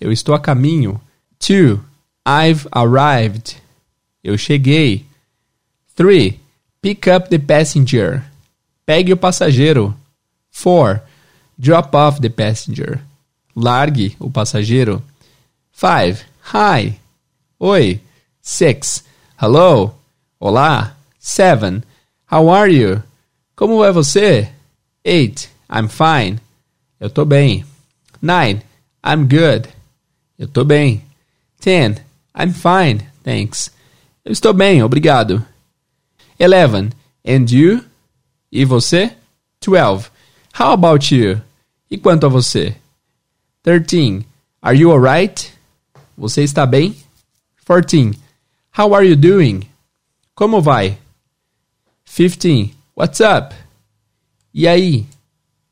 [0.01, 0.99] Eu estou a caminho.
[1.47, 1.79] 2.
[2.27, 3.55] I've arrived.
[4.21, 5.05] Eu cheguei.
[5.95, 6.38] 3.
[6.81, 8.23] Pick up the passenger.
[8.85, 9.95] Pegue o passageiro.
[10.51, 11.01] 4.
[11.57, 13.01] Drop off the passenger.
[13.55, 15.01] Largue o passageiro.
[15.73, 16.25] 5.
[16.53, 16.99] Hi.
[17.59, 18.01] Oi.
[18.41, 19.03] 6.
[19.37, 19.93] Hello.
[20.39, 20.95] Olá.
[21.19, 21.83] 7.
[22.31, 23.03] How are you?
[23.55, 24.49] Como é você?
[25.05, 25.49] 8.
[25.69, 26.39] I'm fine.
[26.99, 27.65] Eu tô bem.
[28.21, 28.61] 9.
[29.05, 29.69] I'm good.
[30.37, 31.03] Eu tô bem.
[31.59, 32.01] 10.
[32.35, 33.71] I'm fine, thanks.
[34.23, 35.45] Eu estou bem, obrigado.
[36.39, 36.91] 11.
[37.25, 37.83] And you?
[38.51, 39.15] E você?
[39.61, 40.09] 12.
[40.57, 41.41] How about you?
[41.91, 42.75] E quanto a você?
[43.63, 44.25] 13.
[44.61, 45.53] Are you alright?
[46.17, 46.95] Você está bem?
[47.65, 48.17] 14.
[48.77, 49.67] How are you doing?
[50.33, 50.97] Como vai?
[52.05, 52.73] 15.
[52.95, 53.53] What's up?
[54.53, 55.05] E aí?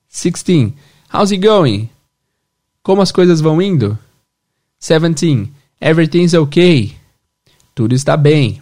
[0.09, 0.73] 16.
[1.11, 1.89] How's it going?
[2.83, 3.97] Como as coisas vão indo?
[4.79, 5.51] 17.
[5.79, 6.95] Everything's okay.
[7.73, 8.61] Tudo está bem.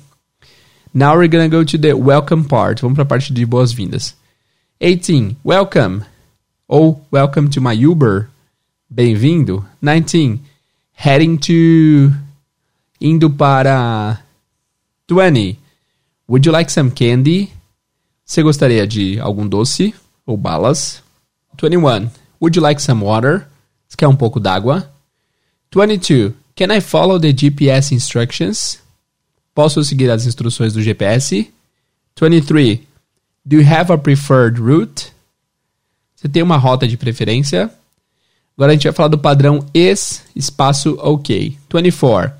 [0.97, 2.79] Now we're gonna go to the welcome part.
[2.79, 4.15] Vamos para a parte de boas-vindas.
[4.79, 5.35] 18.
[5.43, 6.05] Welcome.
[6.69, 8.29] Ou welcome to my Uber.
[8.89, 9.65] Bem-vindo.
[9.81, 10.39] 19.
[10.93, 12.13] Heading to.
[13.01, 14.21] Indo para.
[15.09, 15.59] 20.
[16.29, 17.51] Would you like some candy?
[18.25, 19.93] Você gostaria de algum doce
[20.25, 21.03] ou balas?
[21.61, 22.09] 21.
[22.39, 23.45] Would you like some water?
[23.85, 24.89] Você quer um pouco d'água?
[25.73, 26.33] 22.
[26.55, 28.84] Can I follow the GPS instructions?
[29.55, 31.49] Posso seguir as instruções do GPS?
[32.19, 32.81] 23.
[33.45, 35.13] Do you have a preferred route?
[36.13, 37.71] Você tem uma rota de preferência?
[38.57, 41.57] Agora a gente vai falar do padrão is espaço OK.
[41.73, 42.33] 24.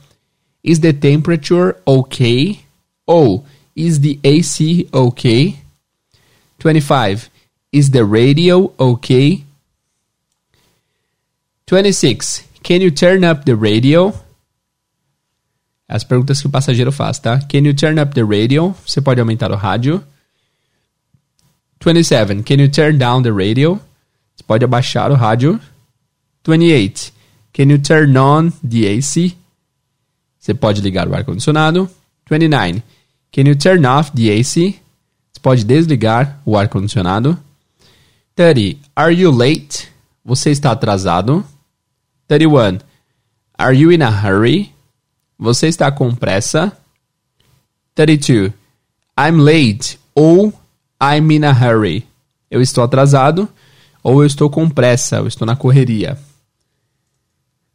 [0.61, 2.59] Is the temperature okay?
[3.07, 3.45] Ou
[3.76, 5.55] is the AC okay?
[6.59, 7.32] 25.
[7.72, 9.45] Is the radio okay?
[11.66, 12.43] 26.
[12.61, 14.13] Can you turn up the radio?
[15.88, 17.39] As perguntas que o passageiro faz, tá?
[17.39, 18.75] Can you turn up the radio?
[18.86, 20.03] Você pode aumentar o rádio.
[21.83, 22.43] 27.
[22.43, 23.79] Can you turn down the radio?
[24.36, 25.59] Você pode abaixar o rádio.
[26.45, 27.13] 28.
[27.53, 29.38] Can you turn on the AC?
[30.39, 31.89] Você pode ligar o ar-condicionado.
[32.29, 32.83] 29.
[33.31, 34.79] Can you turn off the AC?
[35.31, 37.38] Você pode desligar o ar-condicionado.
[38.36, 38.79] 30.
[38.95, 39.89] Are you late?
[40.23, 41.45] Você está atrasado.
[42.27, 42.79] 31.
[43.57, 44.74] Are you in a hurry?
[45.38, 46.71] Você está com pressa?
[47.93, 48.51] 32.
[49.17, 50.53] I'm late ou
[51.01, 52.05] I'm in a hurry.
[52.49, 53.49] Eu estou atrasado
[54.03, 56.17] ou eu estou com pressa, eu estou na correria.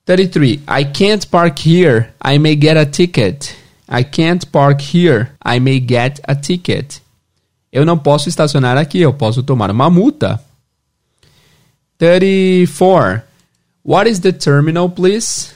[0.05, 0.61] 33.
[0.69, 2.09] I can't park here.
[2.25, 3.55] I may get a ticket.
[3.89, 5.33] I can't park here.
[5.45, 7.01] I may get a ticket.
[7.73, 10.41] Eu não posso estacionar aqui, eu posso tomar uma multa.
[11.99, 13.23] 34.
[13.85, 15.53] What is the terminal, please?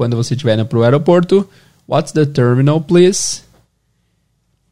[0.00, 1.46] Quando você estiver indo para o aeroporto,
[1.86, 3.42] what's the terminal, please?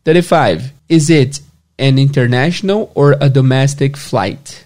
[0.03, 0.73] 35.
[0.89, 1.43] Is it
[1.79, 4.65] an international or a domestic flight?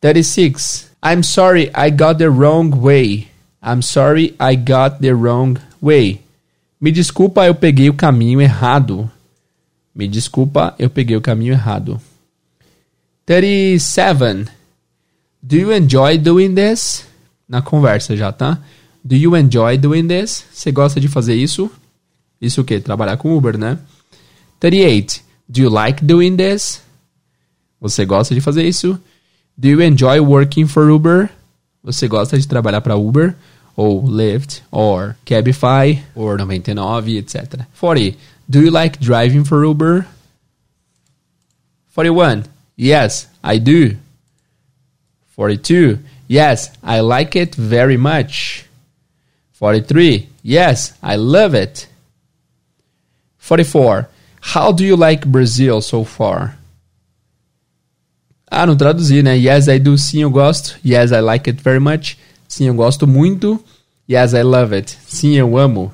[0.00, 0.92] 36.
[1.02, 3.26] I'm sorry, I got the wrong way.
[3.60, 6.20] I'm sorry, I got the wrong way.
[6.80, 9.10] Me desculpa, eu peguei o caminho errado.
[9.92, 12.00] Me desculpa, eu peguei o caminho errado.
[13.26, 14.46] 37.
[15.42, 17.10] Do you enjoy doing this?
[17.52, 18.58] Na conversa já, tá?
[19.04, 20.46] Do you enjoy doing this?
[20.50, 21.70] Você gosta de fazer isso?
[22.40, 22.80] Isso o quê?
[22.80, 23.78] Trabalhar com Uber, né?
[24.58, 25.20] 38.
[25.46, 26.80] Do you like doing this?
[27.78, 28.98] Você gosta de fazer isso?
[29.54, 31.28] Do you enjoy working for Uber?
[31.84, 33.36] Você gosta de trabalhar para Uber?
[33.76, 37.66] Ou Lyft, or Cabify, or 99, etc.
[37.78, 38.16] 40.
[38.48, 40.06] Do you like driving for Uber?
[41.94, 42.44] 41.
[42.78, 43.94] Yes, I do.
[45.36, 46.11] 42.
[46.32, 48.64] Yes, I like it very much.
[49.52, 50.30] 43.
[50.42, 51.86] Yes, I love it.
[53.36, 54.08] 44.
[54.40, 56.56] How do you like Brazil so far?
[58.50, 59.36] Ah, não traduzi, né?
[59.36, 59.98] Yes, I do.
[59.98, 60.78] Sim, eu gosto.
[60.82, 62.16] Yes, I like it very much.
[62.48, 63.62] Sim, eu gosto muito.
[64.10, 64.96] Yes, I love it.
[65.06, 65.92] Sim, eu amo.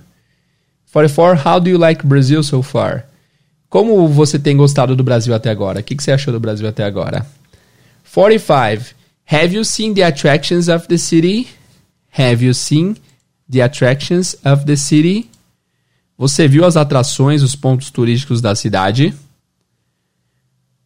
[0.92, 1.36] 44.
[1.44, 3.08] How do you like Brazil so far?
[3.68, 5.80] Como você tem gostado do Brasil até agora?
[5.80, 7.26] O que, que você achou do Brasil até agora?
[8.14, 8.97] 45.
[9.30, 11.48] Have you seen the attractions of the city?
[12.16, 12.96] Have you seen
[13.46, 15.28] the attractions of the city?
[16.16, 19.14] Você viu as atrações, os pontos turísticos da cidade?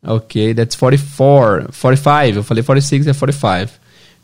[0.02, 1.73] Ok, that's 44.
[1.73, 2.39] 45.
[2.39, 3.81] Eu falei 46, é 45.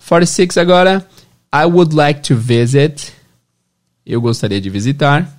[0.06, 1.08] 46 agora.
[1.54, 3.12] I would like to visit.
[4.04, 5.32] Eu gostaria de visitar.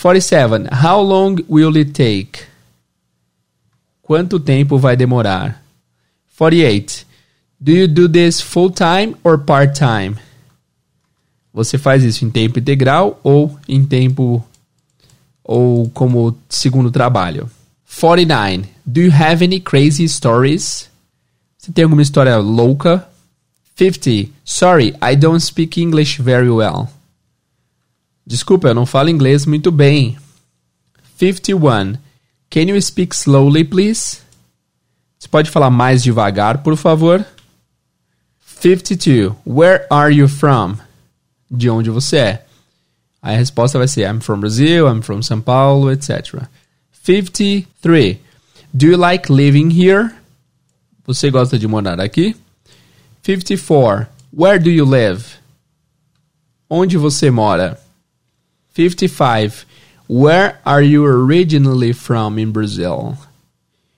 [0.00, 0.68] 47.
[0.72, 2.46] How long will it take?
[4.02, 5.62] Quanto tempo vai demorar?
[6.38, 7.13] 48.
[7.64, 10.16] Do you do this full time or part time?
[11.50, 14.44] Você faz isso em tempo integral ou em tempo
[15.42, 17.50] ou como segundo trabalho?
[17.88, 18.68] 49.
[18.84, 20.90] Do you have any crazy stories?
[21.56, 23.08] Você tem alguma história louca?
[23.76, 24.30] 50.
[24.44, 26.90] Sorry, I don't speak English very well.
[28.26, 30.18] Desculpa, eu não falo inglês muito bem.
[31.16, 31.94] 51.
[32.50, 34.18] Can you speak slowly, please?
[35.18, 37.24] Você pode falar mais devagar, por favor?
[38.64, 39.36] 52.
[39.44, 40.78] Where are you from?
[41.50, 42.46] De onde você é?
[43.20, 46.48] A resposta vai ser I'm from Brazil, I'm from São Paulo, etc.
[46.90, 48.18] 53.
[48.72, 50.14] Do you like living here?
[51.06, 52.34] Você gosta de morar aqui?
[53.22, 54.06] 54.
[54.32, 55.22] Where do you live?
[56.70, 57.78] Onde você mora?
[58.72, 59.66] 55.
[60.08, 63.18] Where are you originally from in Brazil?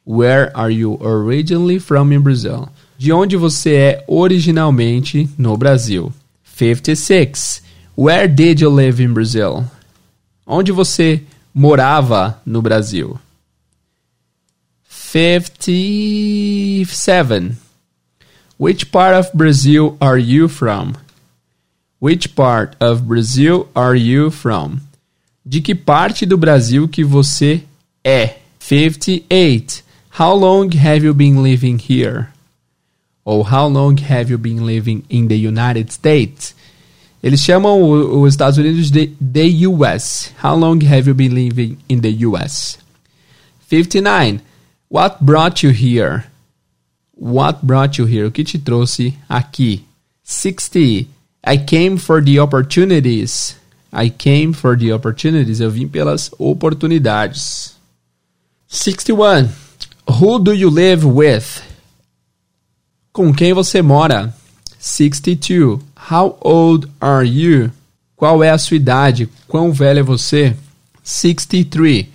[0.05, 2.69] Where are you originally from in Brazil?
[2.99, 6.13] De onde você é originalmente no Brasil?
[6.45, 7.63] 56.
[7.97, 9.65] Where did you live in Brazil?
[10.47, 13.19] Onde você morava no Brasil?
[14.89, 17.57] 57.
[18.59, 20.95] Which part of Brazil are you from?
[22.01, 24.81] Which part of Brazil are you from?
[25.45, 27.63] De que parte do Brasil que você
[28.05, 28.37] é?
[28.59, 29.85] 58.
[30.19, 32.29] How long have you been living here?
[33.27, 36.55] Ou how long have you been living in the United States?
[37.23, 40.33] Eles chamam os Estados Unidos de the US.
[40.41, 42.79] How long have you been living in the US?
[43.67, 44.41] 59.
[44.89, 46.27] What brought you here?
[47.17, 48.27] What brought you here?
[48.27, 49.85] O que te trouxe aqui?
[50.23, 51.09] 60.
[51.43, 53.57] I came for the opportunities.
[53.93, 55.61] I came for the opportunities.
[55.61, 57.75] Eu vim pelas oportunidades.
[58.69, 59.49] 61.
[60.21, 61.66] Who do you live with?
[63.17, 64.35] Com quem você mora?
[64.79, 65.81] 62.
[66.13, 67.73] How old are you?
[68.15, 69.27] Qual é a sua idade?
[69.49, 70.55] Quão velho é você?
[71.03, 72.09] 63.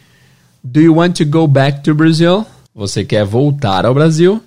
[0.64, 2.46] Do you want to go back to Brazil?
[2.76, 4.44] Você quer voltar ao Brasil?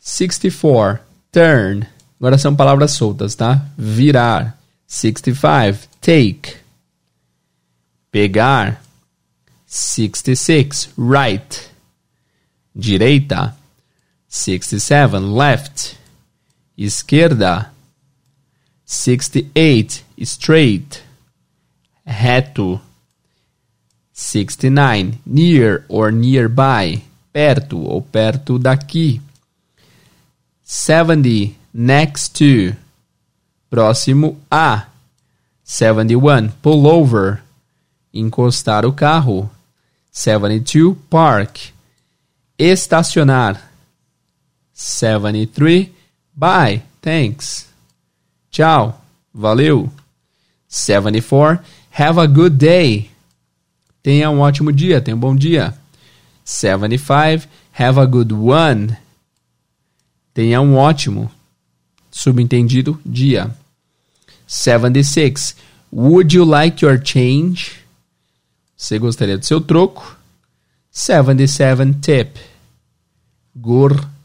[0.00, 0.98] 64.
[1.30, 1.86] Turn.
[2.18, 3.64] Agora são palavras soltas, tá?
[3.78, 4.58] Virar.
[4.88, 5.88] 65.
[6.00, 6.56] Take.
[8.10, 8.82] Pegar.
[9.64, 10.88] 66.
[10.98, 11.72] Right
[12.74, 13.54] direita,
[14.36, 15.96] 67 left,
[16.76, 17.70] esquerda,
[18.84, 21.04] 68 straight,
[22.04, 22.80] reto,
[24.12, 27.00] 69 near or nearby,
[27.32, 29.22] perto ou perto daqui,
[30.64, 32.76] 70 next to,
[33.70, 34.88] próximo a,
[35.62, 37.40] 71 pull over,
[38.12, 39.48] encostar o carro,
[40.10, 41.72] 72 park,
[42.58, 43.73] estacionar.
[44.74, 45.90] 73.
[46.34, 46.82] Bye.
[47.00, 47.68] Thanks.
[48.50, 49.00] Tchau.
[49.32, 49.90] Valeu.
[50.68, 51.60] 74.
[51.90, 53.10] Have a good day.
[54.02, 55.00] Tenha um ótimo dia.
[55.00, 55.74] Tenha um bom dia.
[56.44, 57.48] 75.
[57.72, 58.96] Have a good one.
[60.34, 61.30] Tenha um ótimo.
[62.10, 63.56] Subentendido dia.
[64.46, 65.56] 76.
[65.92, 67.84] Would you like your change?
[68.76, 70.16] Você gostaria do seu troco?
[70.90, 72.38] 77 Tip.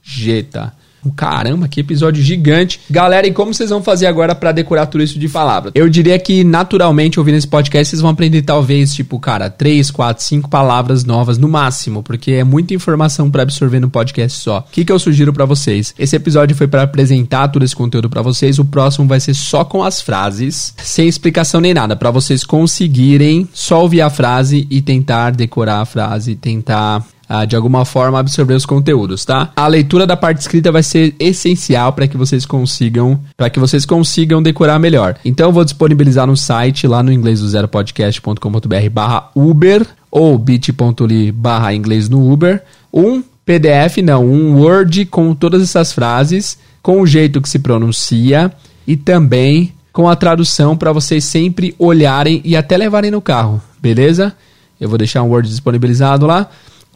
[0.09, 0.73] Gorjeta.
[1.15, 2.81] Caramba, que episódio gigante.
[2.89, 5.71] Galera, e como vocês vão fazer agora para decorar tudo isso de palavras?
[5.73, 10.21] Eu diria que naturalmente ouvindo esse podcast vocês vão aprender talvez, tipo, cara, 3, 4,
[10.21, 14.59] 5 palavras novas no máximo, porque é muita informação para absorver no podcast só.
[14.59, 15.95] O que, que eu sugiro para vocês?
[15.97, 19.63] Esse episódio foi para apresentar todo esse conteúdo para vocês, o próximo vai ser só
[19.63, 24.81] com as frases, sem explicação nem nada, para vocês conseguirem só ouvir a frase e
[24.81, 29.51] tentar decorar a frase, tentar ah, de alguma forma absorver os conteúdos, tá?
[29.55, 33.85] A leitura da parte escrita vai ser essencial para que vocês consigam, para que vocês
[33.85, 35.15] consigam decorar melhor.
[35.23, 41.75] Então eu vou disponibilizar no site lá no inglês do zero podcast.com.br/uber ou bit.ly barra
[41.75, 47.39] inglês no Uber, um PDF, não, um Word com todas essas frases, com o jeito
[47.41, 48.51] que se pronuncia
[48.87, 54.33] e também com a tradução para vocês sempre olharem e até levarem no carro, beleza?
[54.81, 56.49] Eu vou deixar um Word disponibilizado lá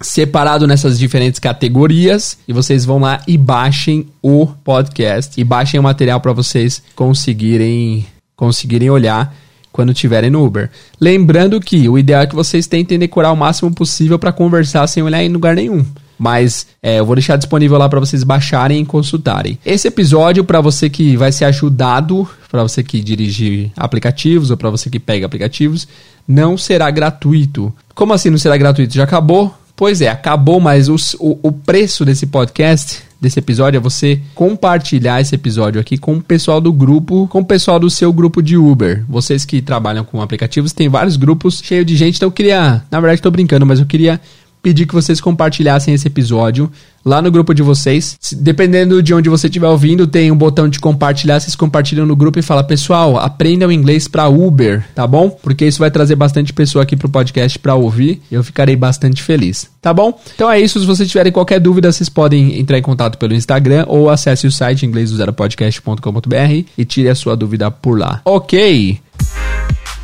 [0.04, 5.84] separado nessas diferentes categorias e vocês vão lá e baixem o podcast e baixem o
[5.84, 8.06] material para vocês conseguirem
[8.36, 9.36] conseguirem olhar
[9.72, 10.70] quando estiverem no Uber.
[11.02, 15.02] Lembrando que o ideal é que vocês tentem decorar o máximo possível para conversar sem
[15.02, 15.84] olhar em lugar nenhum.
[16.18, 19.58] Mas é, eu vou deixar disponível lá para vocês baixarem e consultarem.
[19.66, 24.70] Esse episódio, para você que vai ser ajudado, para você que dirige aplicativos ou para
[24.70, 25.88] você que pega aplicativos,
[26.28, 27.74] não será gratuito.
[27.96, 28.94] Como assim não será gratuito?
[28.94, 29.54] Já acabou?
[29.84, 35.20] Pois é, acabou, mas os, o, o preço desse podcast, desse episódio, é você compartilhar
[35.20, 38.56] esse episódio aqui com o pessoal do grupo, com o pessoal do seu grupo de
[38.56, 39.04] Uber.
[39.10, 43.00] Vocês que trabalham com aplicativos, tem vários grupos cheios de gente, então eu queria, na
[43.02, 44.22] verdade estou brincando, mas eu queria
[44.64, 46.72] pedir que vocês compartilhassem esse episódio
[47.04, 48.18] lá no grupo de vocês.
[48.32, 51.40] Dependendo de onde você estiver ouvindo, tem um botão de compartilhar.
[51.40, 55.30] Vocês compartilham no grupo e fala, pessoal, aprendam inglês para Uber, tá bom?
[55.30, 58.22] Porque isso vai trazer bastante pessoa aqui pro podcast para ouvir.
[58.32, 60.18] E eu ficarei bastante feliz, tá bom?
[60.34, 60.80] Então é isso.
[60.80, 64.52] Se vocês tiverem qualquer dúvida, vocês podem entrar em contato pelo Instagram ou acesse o
[64.52, 68.22] site inglêsdozeropodcast.com.br e tire a sua dúvida por lá.
[68.24, 68.98] Ok.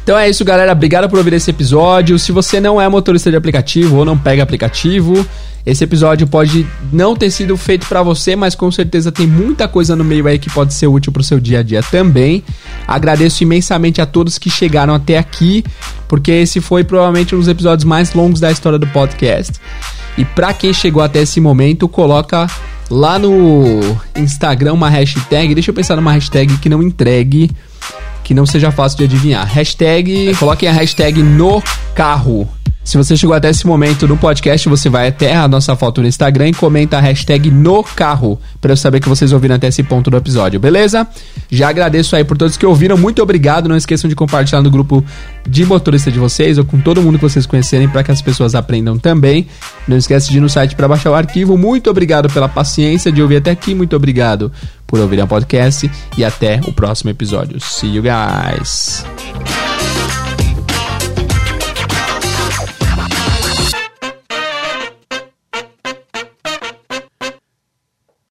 [0.09, 0.71] Então é isso, galera.
[0.71, 2.17] Obrigado por ouvir esse episódio.
[2.17, 5.23] Se você não é motorista de aplicativo ou não pega aplicativo,
[5.63, 9.95] esse episódio pode não ter sido feito para você, mas com certeza tem muita coisa
[9.95, 12.43] no meio aí que pode ser útil para o seu dia a dia também.
[12.87, 15.63] Agradeço imensamente a todos que chegaram até aqui,
[16.07, 19.59] porque esse foi provavelmente um dos episódios mais longos da história do podcast.
[20.17, 22.47] E para quem chegou até esse momento, coloca
[22.89, 25.53] lá no Instagram uma hashtag.
[25.53, 27.51] Deixa eu pensar numa hashtag que não entregue
[28.29, 29.43] que não seja fácil de adivinhar.
[29.43, 31.63] Hashtag, coloquem a hashtag no
[31.95, 32.47] carro.
[32.89, 36.07] Se você chegou até esse momento no podcast, você vai até a nossa foto no
[36.07, 39.83] Instagram e comenta a hashtag no carro, para eu saber que vocês ouviram até esse
[39.83, 41.07] ponto do episódio, beleza?
[41.51, 43.69] Já agradeço aí por todos que ouviram, muito obrigado.
[43.69, 45.05] Não esqueçam de compartilhar no grupo
[45.47, 48.55] de motorista de vocês ou com todo mundo que vocês conhecerem para que as pessoas
[48.55, 49.45] aprendam também.
[49.87, 51.55] Não esquece de ir no site para baixar o arquivo.
[51.55, 54.51] Muito obrigado pela paciência de ouvir até aqui, muito obrigado
[54.87, 57.59] por ouvir o podcast e até o próximo episódio.
[57.59, 59.68] See you guys!